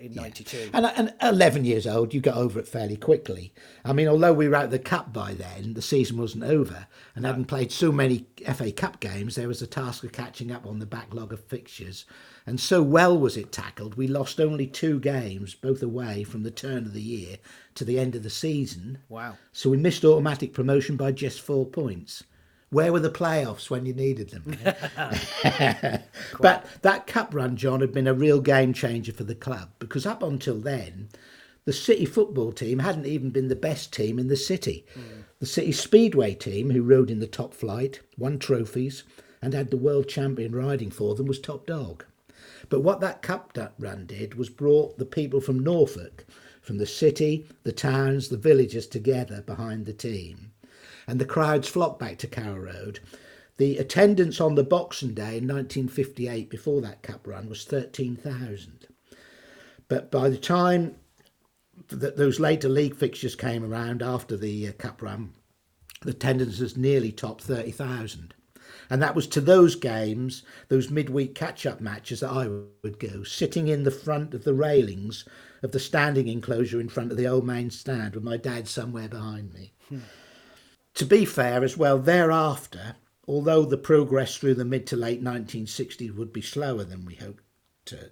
in 0.00 0.14
'92. 0.14 0.70
And, 0.72 0.86
and 0.86 1.14
11 1.20 1.64
years 1.66 1.86
old, 1.86 2.14
you 2.14 2.20
got 2.20 2.36
over 2.36 2.58
it 2.58 2.66
fairly 2.66 2.96
quickly. 2.96 3.52
I 3.84 3.92
mean, 3.92 4.08
although 4.08 4.32
we 4.32 4.48
were 4.48 4.54
out 4.54 4.64
of 4.64 4.70
the 4.70 4.78
cup 4.78 5.12
by 5.12 5.34
then, 5.34 5.74
the 5.74 5.82
season 5.82 6.16
wasn't 6.16 6.44
over, 6.44 6.86
and 7.14 7.26
hadn't 7.26 7.46
played 7.46 7.70
so 7.70 7.92
many 7.92 8.26
FA 8.54 8.72
Cup 8.72 9.00
games, 9.00 9.34
there 9.34 9.48
was 9.48 9.60
a 9.60 9.66
task 9.66 10.02
of 10.02 10.12
catching 10.12 10.50
up 10.50 10.66
on 10.66 10.78
the 10.78 10.86
backlog 10.86 11.32
of 11.32 11.44
fixtures. 11.44 12.06
And 12.46 12.58
so 12.58 12.82
well 12.82 13.18
was 13.18 13.36
it 13.36 13.52
tackled, 13.52 13.96
we 13.96 14.06
lost 14.06 14.40
only 14.40 14.66
two 14.66 15.00
games, 15.00 15.54
both 15.54 15.82
away, 15.82 16.24
from 16.24 16.44
the 16.44 16.50
turn 16.50 16.86
of 16.86 16.94
the 16.94 17.02
year 17.02 17.36
to 17.74 17.84
the 17.84 17.98
end 17.98 18.14
of 18.14 18.22
the 18.22 18.30
season. 18.30 18.98
Wow. 19.08 19.36
So 19.52 19.68
we 19.70 19.76
missed 19.76 20.04
automatic 20.04 20.54
promotion 20.54 20.96
by 20.96 21.12
just 21.12 21.40
four 21.40 21.66
points. 21.66 22.24
Where 22.74 22.92
were 22.92 22.98
the 22.98 23.08
playoffs 23.08 23.70
when 23.70 23.86
you 23.86 23.94
needed 23.94 24.30
them? 24.30 24.58
but 26.40 26.66
that 26.82 27.06
cup 27.06 27.32
run, 27.32 27.56
John, 27.56 27.80
had 27.80 27.92
been 27.92 28.08
a 28.08 28.14
real 28.14 28.40
game 28.40 28.72
changer 28.72 29.12
for 29.12 29.22
the 29.22 29.36
club 29.36 29.70
because 29.78 30.04
up 30.04 30.24
until 30.24 30.58
then, 30.58 31.08
the 31.66 31.72
City 31.72 32.04
football 32.04 32.50
team 32.50 32.80
hadn't 32.80 33.06
even 33.06 33.30
been 33.30 33.46
the 33.46 33.54
best 33.54 33.92
team 33.92 34.18
in 34.18 34.26
the 34.26 34.36
city. 34.36 34.84
Hmm. 34.92 35.20
The 35.38 35.46
City 35.46 35.70
Speedway 35.70 36.34
team, 36.34 36.70
who 36.70 36.82
rode 36.82 37.12
in 37.12 37.20
the 37.20 37.28
top 37.28 37.54
flight, 37.54 38.00
won 38.18 38.40
trophies, 38.40 39.04
and 39.40 39.54
had 39.54 39.70
the 39.70 39.76
world 39.76 40.08
champion 40.08 40.52
riding 40.52 40.90
for 40.90 41.14
them, 41.14 41.26
was 41.26 41.38
top 41.38 41.66
dog. 41.66 42.04
But 42.70 42.80
what 42.80 42.98
that 43.02 43.22
cup 43.22 43.56
run 43.78 44.04
did 44.06 44.34
was 44.34 44.50
brought 44.50 44.98
the 44.98 45.06
people 45.06 45.40
from 45.40 45.60
Norfolk, 45.60 46.26
from 46.60 46.78
the 46.78 46.86
city, 46.86 47.46
the 47.62 47.70
towns, 47.70 48.30
the 48.30 48.36
villages 48.36 48.88
together 48.88 49.42
behind 49.42 49.86
the 49.86 49.92
team. 49.92 50.50
And 51.06 51.20
the 51.20 51.24
crowds 51.24 51.68
flocked 51.68 51.98
back 51.98 52.18
to 52.18 52.26
Carrow 52.26 52.58
Road. 52.58 53.00
The 53.56 53.78
attendance 53.78 54.40
on 54.40 54.54
the 54.56 54.64
Boxing 54.64 55.14
Day 55.14 55.38
in 55.38 55.46
1958, 55.46 56.50
before 56.50 56.80
that 56.80 57.02
cup 57.02 57.26
run, 57.26 57.48
was 57.48 57.64
13,000. 57.64 58.86
But 59.88 60.10
by 60.10 60.28
the 60.28 60.38
time 60.38 60.96
that 61.88 62.16
those 62.16 62.40
later 62.40 62.68
league 62.68 62.96
fixtures 62.96 63.36
came 63.36 63.64
around 63.64 64.02
after 64.02 64.36
the 64.36 64.68
uh, 64.68 64.72
cup 64.72 65.02
run, 65.02 65.34
the 66.02 66.10
attendance 66.10 66.58
was 66.58 66.76
nearly 66.76 67.12
top 67.12 67.40
30,000. 67.40 68.34
And 68.90 69.02
that 69.02 69.14
was 69.14 69.26
to 69.28 69.40
those 69.40 69.76
games, 69.76 70.42
those 70.68 70.90
midweek 70.90 71.34
catch 71.34 71.64
up 71.66 71.80
matches 71.80 72.20
that 72.20 72.30
I 72.30 72.48
would 72.82 72.98
go, 72.98 73.22
sitting 73.22 73.68
in 73.68 73.84
the 73.84 73.90
front 73.90 74.34
of 74.34 74.44
the 74.44 74.54
railings 74.54 75.24
of 75.62 75.72
the 75.72 75.80
standing 75.80 76.28
enclosure 76.28 76.80
in 76.80 76.88
front 76.88 77.10
of 77.10 77.16
the 77.16 77.26
old 77.26 77.46
main 77.46 77.70
stand 77.70 78.14
with 78.14 78.24
my 78.24 78.36
dad 78.36 78.68
somewhere 78.68 79.08
behind 79.08 79.54
me. 79.54 79.72
To 80.94 81.04
be 81.04 81.24
fair 81.24 81.64
as 81.64 81.76
well, 81.76 81.98
thereafter, 81.98 82.96
although 83.26 83.64
the 83.64 83.76
progress 83.78 84.36
through 84.36 84.54
the 84.54 84.64
mid 84.64 84.86
to 84.88 84.96
late 84.96 85.22
1960s 85.22 86.14
would 86.14 86.32
be 86.32 86.42
slower 86.42 86.84
than 86.84 87.04
we 87.04 87.14
hoped 87.16 87.42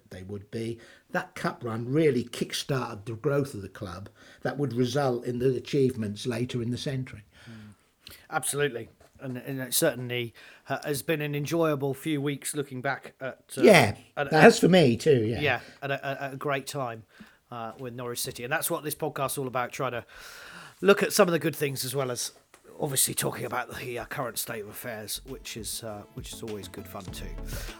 they 0.09 0.23
would 0.23 0.51
be, 0.51 0.79
that 1.11 1.33
cup 1.35 1.63
run 1.63 1.91
really 1.91 2.23
kick-started 2.23 3.05
the 3.05 3.13
growth 3.13 3.53
of 3.53 3.61
the 3.61 3.69
club 3.69 4.09
that 4.41 4.57
would 4.57 4.73
result 4.73 5.25
in 5.25 5.39
the 5.39 5.55
achievements 5.55 6.27
later 6.27 6.61
in 6.61 6.69
the 6.71 6.77
century. 6.77 7.23
Absolutely. 8.29 8.89
And, 9.19 9.37
and 9.37 9.59
it 9.61 9.73
certainly 9.73 10.33
uh, 10.67 10.79
has 10.83 11.01
been 11.01 11.21
an 11.21 11.33
enjoyable 11.33 11.93
few 11.93 12.21
weeks 12.21 12.53
looking 12.55 12.81
back 12.81 13.13
at. 13.21 13.39
Uh, 13.57 13.61
yeah, 13.61 13.95
at- 14.17 14.29
that's 14.29 14.59
for 14.59 14.67
me 14.67 14.97
too. 14.97 15.23
Yeah, 15.23 15.39
yeah, 15.39 15.59
at 15.81 15.91
a, 15.91 16.05
at 16.05 16.33
a 16.33 16.35
great 16.35 16.67
time 16.67 17.03
uh, 17.51 17.71
with 17.79 17.93
Norwich 17.93 18.19
City. 18.19 18.43
And 18.43 18.51
that's 18.51 18.69
what 18.69 18.83
this 18.83 18.95
podcast's 18.95 19.37
all 19.37 19.47
about 19.47 19.71
trying 19.71 19.93
to 19.93 20.05
look 20.81 21.01
at 21.01 21.13
some 21.13 21.27
of 21.27 21.31
the 21.31 21.39
good 21.39 21.55
things 21.55 21.85
as 21.85 21.95
well 21.95 22.11
as 22.11 22.33
obviously 22.79 23.13
talking 23.13 23.45
about 23.45 23.73
the 23.79 23.99
uh, 23.99 24.05
current 24.05 24.37
state 24.37 24.61
of 24.63 24.67
affairs, 24.69 25.21
which 25.27 25.55
is 25.57 25.83
uh, 25.83 26.01
which 26.15 26.33
is 26.33 26.43
always 26.43 26.67
good 26.67 26.87
fun 26.87 27.03
too. 27.05 27.27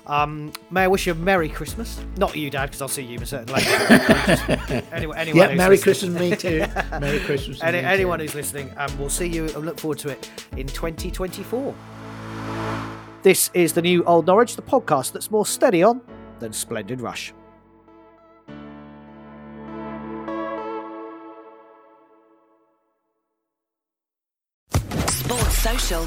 Um, 0.08 0.54
may 0.72 0.84
I 0.84 0.88
wish 0.88 1.06
you 1.08 1.14
a 1.14 1.16
Merry 1.16 1.50
Christmas? 1.50 2.00
Not 2.18 2.36
you, 2.36 2.50
Dad, 2.50 2.68
because 2.68 2.82
I'll 2.82 2.88
see 2.88 3.04
you 3.04 3.18
in 3.18 3.24
a 3.24 3.26
certain 3.26 3.54
later. 3.54 4.84
anyway, 4.92 5.18
anyone 5.20 5.50
Yeah, 5.50 5.56
Merry 5.56 5.78
listening- 5.78 6.16
Christmas, 6.16 6.20
me 6.20 6.36
too. 6.36 6.66
Merry 7.00 7.20
Christmas. 7.20 7.60
to 7.60 7.66
Any, 7.66 7.78
me 7.78 7.82
too. 7.84 7.88
anyone 7.90 8.20
who's 8.20 8.36
listening, 8.36 8.72
and 8.78 8.92
we'll 9.00 9.10
see 9.10 9.28
you 9.28 9.46
and 9.46 9.66
look 9.66 9.80
forward 9.80 10.00
to 10.00 10.10
it 10.10 10.30
in 10.58 10.68
2024. 10.68 11.76
This 13.24 13.50
is 13.54 13.74
the 13.74 13.82
new 13.82 14.04
Old 14.04 14.28
Norwich, 14.28 14.56
the 14.56 14.62
podcast 14.62 15.12
that's 15.14 15.32
more 15.32 15.46
steady 15.46 15.82
on 15.84 16.02
than 16.40 16.52
Splendid 16.52 17.00
Rush. 17.02 17.34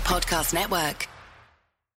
Podcast 0.01 0.55
Network. 0.55 1.16